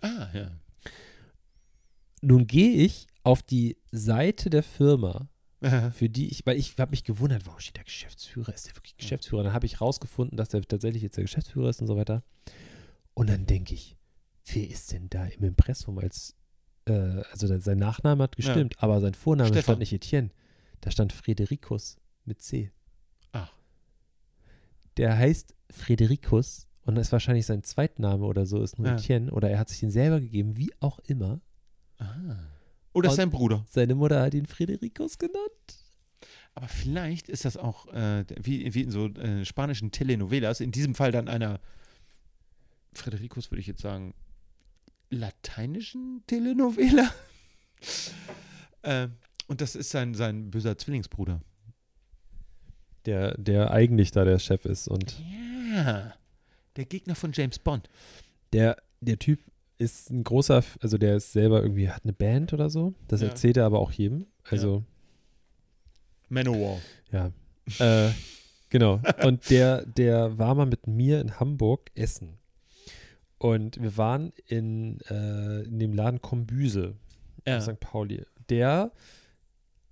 [0.00, 0.50] Ah, ja.
[2.20, 5.28] Nun gehe ich auf die Seite der Firma,
[5.60, 5.90] Ja.
[5.90, 8.52] für die ich, weil ich habe mich gewundert, warum steht der Geschäftsführer?
[8.54, 9.42] Ist der wirklich Geschäftsführer?
[9.44, 12.22] Dann habe ich rausgefunden, dass der tatsächlich jetzt der Geschäftsführer ist und so weiter.
[13.14, 13.96] Und dann denke ich,
[14.46, 16.34] wer ist denn da im Impressum als,
[16.86, 16.92] äh,
[17.30, 19.62] also sein Nachname hat gestimmt, aber sein Vorname Stefan.
[19.62, 20.30] stand nicht Etienne.
[20.80, 22.70] Da stand Fredericus mit C.
[24.96, 28.94] Der heißt Fredericus und das ist wahrscheinlich sein Zweitname oder so, ist nur Ja.
[28.94, 31.40] Etienne oder er hat sich den selber gegeben, wie auch immer.
[31.98, 32.36] Ah.
[32.92, 33.64] Oder ist Und- sein Bruder.
[33.70, 35.78] Seine Mutter hat ihn Fredericus genannt.
[36.54, 40.94] Aber vielleicht ist das auch äh, wie, wie in so äh, spanischen Telenovelas, in diesem
[40.94, 41.60] Fall dann einer,
[42.92, 44.12] Fredericus würde ich jetzt sagen,
[45.08, 47.10] lateinischen Telenovela.
[48.82, 49.08] äh,
[49.46, 51.40] und das ist sein, sein böser Zwillingsbruder.
[53.06, 55.20] Der, der eigentlich da der Chef ist und
[55.74, 56.14] Ja.
[56.76, 57.88] Der Gegner von James Bond.
[58.52, 59.40] Der, der Typ
[59.78, 62.94] ist ein großer, also der ist selber irgendwie, hat eine Band oder so.
[63.08, 63.28] Das Ja.
[63.28, 64.26] erzählt er aber auch jedem.
[64.48, 64.84] Also,
[66.28, 66.78] Manowar.
[67.10, 67.30] ja.
[67.78, 68.10] äh,
[68.70, 69.00] genau.
[69.24, 72.38] Und der, der war mal mit mir in Hamburg essen.
[73.38, 76.94] Und wir waren in, äh, in dem Laden Kombüse
[77.46, 77.58] Ja.
[77.58, 77.80] auf St.
[77.80, 78.24] Pauli.
[78.48, 78.92] Der,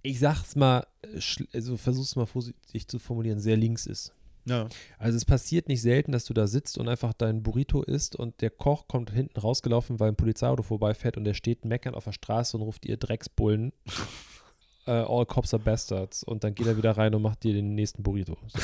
[0.02, 0.86] ich sag's mal,
[1.16, 4.12] schl- also versuch's mal vorsichtig zu formulieren, sehr links ist.
[4.46, 4.68] ja.
[4.98, 8.40] Also es passiert nicht selten, dass du da sitzt und einfach dein Burrito isst und
[8.40, 12.12] der Koch kommt hinten rausgelaufen, weil ein Polizeiauto vorbeifährt und der steht meckern auf der
[12.12, 13.72] Straße und ruft ihr Drecksbullen,
[14.86, 17.74] äh, all cops are bastards und dann geht er wieder rein und macht dir den
[17.74, 18.36] nächsten Burrito.
[18.48, 18.58] So.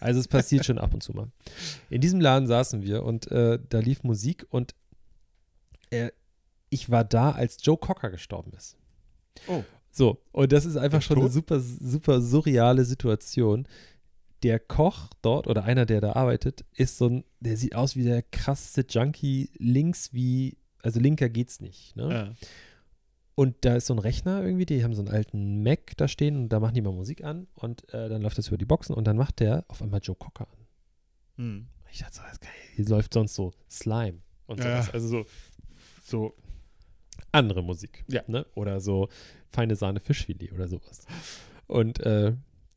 [0.00, 1.30] Also es passiert schon ab und zu mal.
[1.88, 4.74] In diesem Laden saßen wir und äh, da lief Musik und
[5.90, 6.10] äh,
[6.68, 8.76] ich war da, als Joe Cocker gestorben ist.
[9.46, 9.62] Oh.
[9.96, 11.32] So, und das ist einfach Ist schon eine tot?
[11.32, 13.66] super, super surreale Situation.
[14.42, 18.02] Der Koch dort oder einer, der da arbeitet, ist so ein, der sieht aus wie
[18.02, 21.96] der krasseste Junkie links wie, also linker geht's nicht.
[21.96, 22.12] Ne?
[22.12, 22.32] Ja.
[23.36, 26.36] Und da ist so ein Rechner irgendwie, die haben so einen alten Mac da stehen
[26.36, 28.94] und da machen die mal Musik an und äh, dann läuft das über die Boxen
[28.94, 30.58] und dann macht der auf einmal Joe Cocker an.
[31.36, 31.66] Hm.
[31.90, 32.50] Ich dachte so, das ist geil.
[32.74, 34.82] Hier läuft sonst so Slime und Ja.
[34.82, 34.90] sowas.
[34.92, 35.26] Also so,
[36.04, 36.34] so
[37.36, 38.04] andere Musik.
[38.08, 38.22] Ja.
[38.26, 38.46] Ne?
[38.54, 39.08] Oder so
[39.50, 41.06] feine Sahne Fischfilet oder sowas.
[41.66, 42.32] Und äh,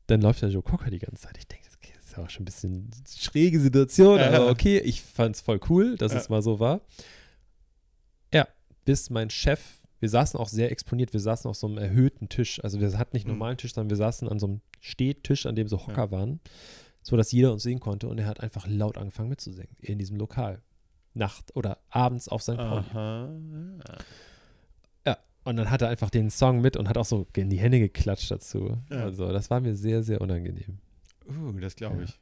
[0.07, 1.38] dann läuft der Joe Cocker die ganze Zeit.
[1.38, 4.32] Ich denke, das ist ja auch schon ein bisschen schräge Situation, Ja.
[4.34, 6.20] aber okay, ich fand es voll cool, dass Ja.
[6.20, 6.82] es mal so war.
[8.34, 8.47] Ja,
[8.86, 9.60] bis mein Chef,
[9.99, 12.64] wir saßen auch sehr exponiert, wir saßen auf so einem erhöhten Tisch.
[12.64, 13.39] Also wir hatten nicht einen Mhm.
[13.39, 16.39] normalen Tisch, sondern wir saßen an so einem Stehtisch, an dem so Hocker waren,
[17.01, 20.18] so dass jeder uns sehen konnte und er hat einfach laut angefangen mitzusingen in diesem
[20.18, 20.62] Lokal.
[21.16, 22.55] Nacht oder abends auf St.
[22.57, 22.86] Pauli.
[22.91, 23.30] Aha.
[25.46, 27.58] Ja, und dann hat er einfach den Song mit und hat auch so in die
[27.60, 28.78] Hände geklatscht dazu.
[28.90, 28.98] Ja.
[29.04, 30.78] Also, das war mir sehr, sehr unangenehm.
[31.28, 32.04] Uh, das glaube Ja.
[32.04, 32.20] ich.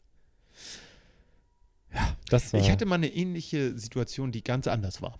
[2.29, 2.59] Das war.
[2.59, 5.17] Ich hatte mal eine ähnliche Situation, die ganz anders war.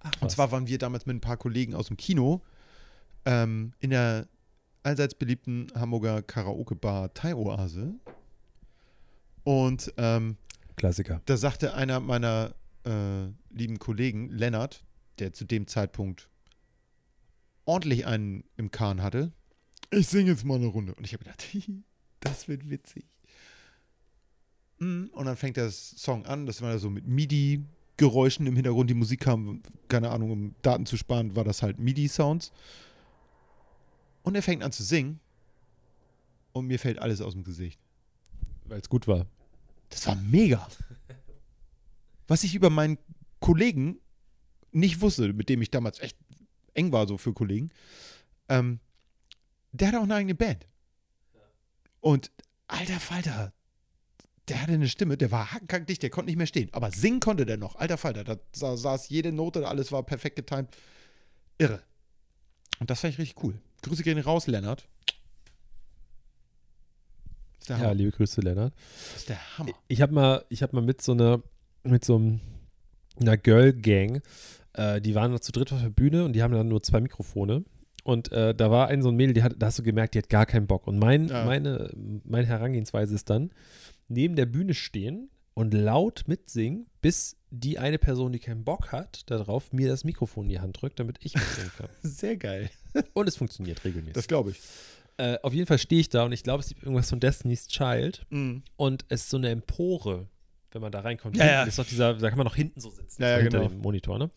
[0.00, 2.42] Ach, Und zwar waren wir damals mit ein paar Kollegen aus dem Kino
[3.24, 4.28] ähm, in der
[4.82, 7.94] allseits beliebten Hamburger Karaoke-Bar Thai Oase.
[9.44, 10.36] Und ähm,
[10.76, 11.20] Klassiker.
[11.24, 12.54] da sagte einer meiner
[12.84, 14.84] äh, lieben Kollegen, Lennart,
[15.18, 16.28] der zu dem Zeitpunkt
[17.68, 19.30] ordentlich einen im Kahn hatte,
[19.90, 20.94] ich singe jetzt mal eine Runde.
[20.94, 21.46] Und ich habe gedacht,
[22.20, 23.04] das wird witzig.
[24.78, 28.94] mm, und dann fängt der Song an, das war so mit MIDI-Geräuschen im Hintergrund, die
[28.94, 32.52] Musik kam, keine Ahnung, um Daten zu sparen, war das halt MIDI-Sounds.
[34.22, 35.20] Und er fängt an zu singen
[36.52, 37.78] und mir fällt alles aus dem Gesicht.
[38.64, 39.26] Weil es gut war.
[39.90, 40.66] Das war mega.
[42.26, 42.98] Was ich über meinen
[43.40, 43.98] Kollegen
[44.72, 46.16] nicht wusste, mit dem ich damals echt
[46.74, 47.70] eng war, so für Kollegen,
[48.48, 48.80] ähm,
[49.72, 50.66] der hatte auch eine eigene Band.
[52.00, 52.30] Und
[52.68, 53.52] alter Falter,
[54.48, 56.68] der hatte eine Stimme, der war hackenkackdicht, der konnte nicht mehr stehen.
[56.72, 57.76] Aber singen konnte der noch.
[57.76, 60.74] Alter Falter, da sa- saß jede Note, alles war perfekt getimt.
[61.58, 61.82] Irre.
[62.78, 63.60] Und das fand ich richtig cool.
[63.82, 64.88] Grüße gehen raus, Lennart.
[67.60, 67.94] Ist der Ja, Hammer.
[67.94, 68.72] liebe Grüße, Lennart.
[69.16, 69.72] Ist der Hammer.
[69.88, 71.42] Ich habe mal, ich habe mal mit so einer,
[71.82, 72.40] mit so einem,
[73.20, 74.22] einer Girl Gang,
[74.78, 77.00] äh, die waren noch zu dritt auf der Bühne und die haben dann nur zwei
[77.00, 77.64] Mikrofone.
[78.04, 80.18] Und äh, da war ein so ein Mädel, die hat, da hast du gemerkt, die
[80.18, 80.86] hat gar keinen Bock.
[80.86, 81.44] Und mein, Ja.
[81.44, 81.90] meine,
[82.24, 83.50] meine Herangehensweise ist dann,
[84.08, 89.28] neben der Bühne stehen und laut mitsingen, bis die eine Person, die keinen Bock hat,
[89.30, 91.88] darauf mir das Mikrofon in die Hand drückt, damit ich mitsingen kann.
[92.02, 92.70] Sehr geil.
[93.12, 94.14] Und es funktioniert regelmäßig.
[94.14, 94.60] Das glaube ich.
[95.18, 97.66] äh, auf jeden Fall stehe ich da und ich glaube, es gibt irgendwas von Destiny's
[97.68, 98.62] Child Mhm.
[98.76, 100.28] und es ist so eine Empore,
[100.72, 101.36] wenn man da reinkommt.
[101.36, 101.62] Ja, ja.
[101.64, 103.70] ist doch dieser, da kann man noch hinten so sitzen, Ja, ja, hinter genau.
[103.70, 104.30] dem Monitor, ne?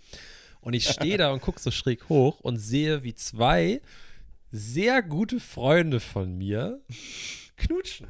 [0.62, 3.82] Und ich stehe da und gucke so schräg hoch und sehe, wie zwei
[4.52, 6.80] sehr gute Freunde von mir
[7.58, 8.08] knutschen.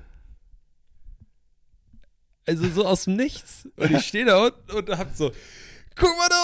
[2.46, 3.68] Also so aus dem Nichts.
[3.78, 5.32] Und ich stehe da unten und hab so,
[5.96, 6.36] guck mal da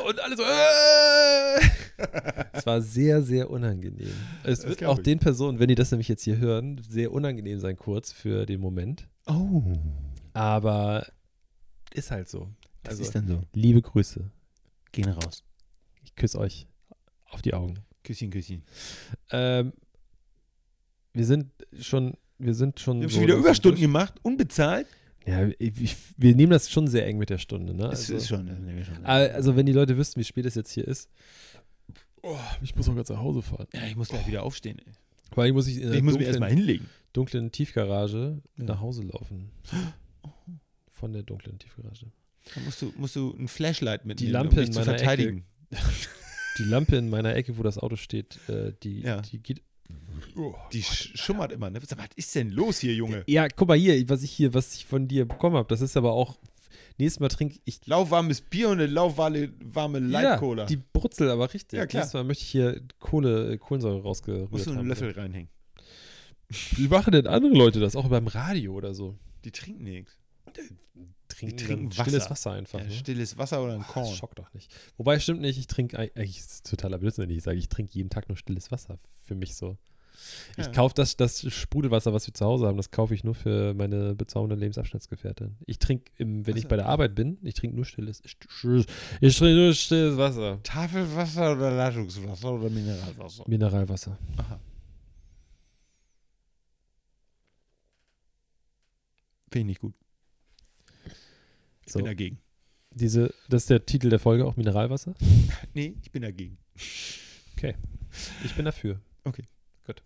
[0.00, 0.08] oben!
[0.08, 1.68] Und alle so, äh!
[2.52, 4.12] Es war sehr, sehr unangenehm.
[4.42, 5.04] Es Das wird auch ich.
[5.04, 8.60] den Personen, wenn die das nämlich jetzt hier hören, sehr unangenehm sein kurz für den
[8.60, 9.06] Moment.
[9.26, 9.62] Oh.
[10.34, 11.06] Aber
[11.92, 12.48] ist halt so.
[12.82, 13.40] Das Also, ist dann so.
[13.52, 14.30] liebe Grüße.
[14.92, 15.42] Gehen raus.
[16.04, 16.66] Ich küsse euch
[17.30, 17.74] auf die Augen.
[18.04, 18.62] Küsschen, Küsschen.
[19.30, 19.72] Ähm,
[21.12, 21.50] wir sind
[21.80, 22.98] schon, wir sind schon.
[23.00, 24.86] Wir haben so schon wieder Überstunden gemacht, unbezahlt.
[25.26, 27.82] Ja, ich, wir nehmen das schon sehr eng mit der Stunde, ne?
[27.82, 28.46] Das Also, ist schon.
[28.46, 29.04] Das nehmen wir schon.
[29.04, 31.10] also, wenn die Leute wüssten, wie spät es jetzt hier ist.
[32.22, 33.66] Oh, ich muss auch ganz nach Hause fahren.
[33.74, 34.78] ja, ich muss gleich wieder aufstehen.
[34.78, 34.92] Ey.
[35.32, 36.86] Vor allem muss ich in der Ich muss mich dunklen, erstmal hinlegen.
[37.12, 38.64] dunklen Tiefgarage Ja.
[38.64, 39.50] nach Hause laufen.
[40.98, 42.06] Von der dunklen Tiefgarage.
[42.54, 45.44] Dann musst du, musst du ein Flashlight mitnehmen, Lampe um mich in zu meiner verteidigen.
[46.58, 49.20] Die Lampe in meiner Ecke, wo das Auto steht, äh, die, Ja.
[49.20, 49.62] die geht.
[50.72, 51.70] Die sch schummert immer.
[51.70, 51.80] Ne?
[51.86, 53.22] Sag mal, Was ist denn los hier, Junge?
[53.26, 55.68] Ja, guck mal hier, was ich hier, was ich von dir bekommen habe.
[55.68, 56.38] Das ist aber auch.
[56.98, 60.62] Nächstes Mal trinke ich Lauwarmes Bier und eine lauwarme warme Light-Cola.
[60.62, 61.78] Ja, die Brutzel aber richtig.
[61.78, 62.00] Ja, klar.
[62.02, 64.88] Nächstes Mal möchte ich hier Kohle, äh, Kohlensäure rausgerührt musst du einen haben.
[64.88, 65.48] Löffel reinhängen.
[66.76, 67.94] Wie machen denn andere Leute das?
[67.94, 69.16] Auch beim Radio oder so?
[69.44, 70.17] Die trinken nichts.
[71.28, 72.30] Trinken, trinken dann stilles Wasser.
[72.30, 72.78] Wasser einfach.
[72.80, 72.90] Ja, ne?
[72.90, 74.06] stilles Wasser oder ein Korn.
[74.06, 74.72] Das schockt doch nicht.
[74.96, 78.10] Wobei, stimmt nicht, ich trinke eigentlich, ist totaler Blödsinn, wenn ich sage, ich trinke jeden
[78.10, 78.98] Tag nur stilles Wasser.
[79.24, 79.76] Für mich so.
[80.56, 80.72] Ich Ja.
[80.72, 84.16] kaufe das, das Sprudelwasser, was wir zu Hause haben, das kaufe ich nur für meine
[84.16, 85.54] bezaubernde Lebensabschnittsgefährtin.
[85.64, 88.86] Ich trinke, wenn Ach ich bei der Arbeit bin, ich trinke nur stilles, st-
[89.20, 90.60] ich trinke nur stilles Wasser.
[90.64, 93.44] Tafelwasser oder Leitungswasser oder Mineralwasser?
[93.46, 94.18] Mineralwasser.
[94.38, 94.58] Aha.
[99.52, 99.94] Finde ich gut.
[101.88, 101.98] Ich So.
[102.00, 102.38] bin dagegen.
[102.90, 105.14] Diese, das ist der Titel der Folge, auch Mineralwasser?
[105.74, 106.58] Nee, ich bin dagegen.
[108.44, 109.00] Ich bin dafür.
[109.24, 109.44] Okay.
[109.86, 110.02] Gut.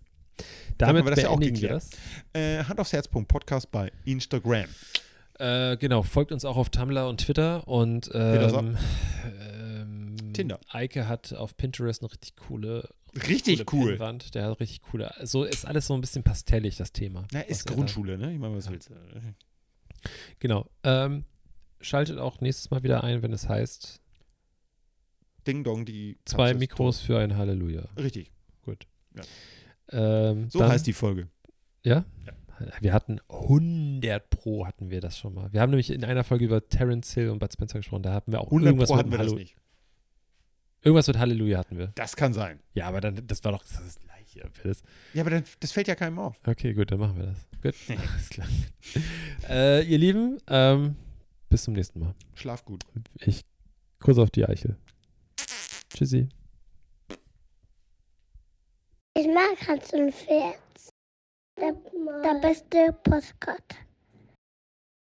[0.78, 1.90] Damit wir das ja auch wir das.
[2.32, 3.08] Äh, Hand aufs Herz.
[3.08, 4.66] Podcast bei Instagram.
[5.38, 8.76] Äh, genau, folgt uns auch auf Tumblr und Twitter und ähm,
[9.40, 10.60] ähm, Tinder.
[10.70, 12.88] Eike hat auf Pinterest eine richtig coole,
[13.28, 13.90] Richtig coole cool.
[13.92, 14.34] Pinnwand.
[14.34, 15.12] Der hat richtig coole.
[15.22, 17.26] So ist alles so ein bisschen pastellig, das Thema.
[17.32, 18.32] Na, ist da- Grundschule, ne?
[18.32, 18.72] Ich meine, was Ja.
[18.72, 18.94] willst du?
[20.40, 20.68] Genau.
[20.84, 21.24] Ähm,
[21.82, 24.00] schaltet auch nächstes Mal wieder ein, wenn es heißt,
[25.46, 27.82] Ding Dong, die zwei Katze ist Mikros für ein Halleluja.
[27.96, 28.30] Richtig.
[28.62, 28.86] Gut.
[29.14, 29.22] Ja.
[29.90, 31.28] Ähm, So dann, heißt die Folge.
[31.84, 32.04] Ja?
[32.80, 35.52] Wir hatten 100 Pro hatten wir das schon mal.
[35.52, 38.04] Wir haben nämlich in einer Folge über Terence Hill und Bud Spencer gesprochen.
[38.04, 39.56] Da hatten wir auch 100 irgendwas Pro mit hatten wir das Hallo- nicht.
[40.84, 41.88] Irgendwas mit Halleluja hatten wir.
[41.96, 42.60] Das kann sein.
[42.74, 44.48] Ja, aber dann, das war doch das, ist das gleiche.
[44.64, 46.40] Das, Ja, aber dann, das fällt ja keinem auf.
[46.46, 47.46] okay, gut, dann machen wir das.
[47.62, 48.48] Gut, alles klar.
[49.48, 50.96] äh, ihr Lieben, ähm,
[51.52, 52.14] bis zum nächsten Mal.
[52.34, 52.84] Schlaf gut.
[53.20, 53.44] Ich
[54.00, 54.76] kurz auf die Eichel.
[55.90, 56.30] Tschüssi.
[59.14, 60.58] Ich mag Hans und Pferd.
[61.60, 61.74] Der,
[62.24, 63.76] der beste Postkarte.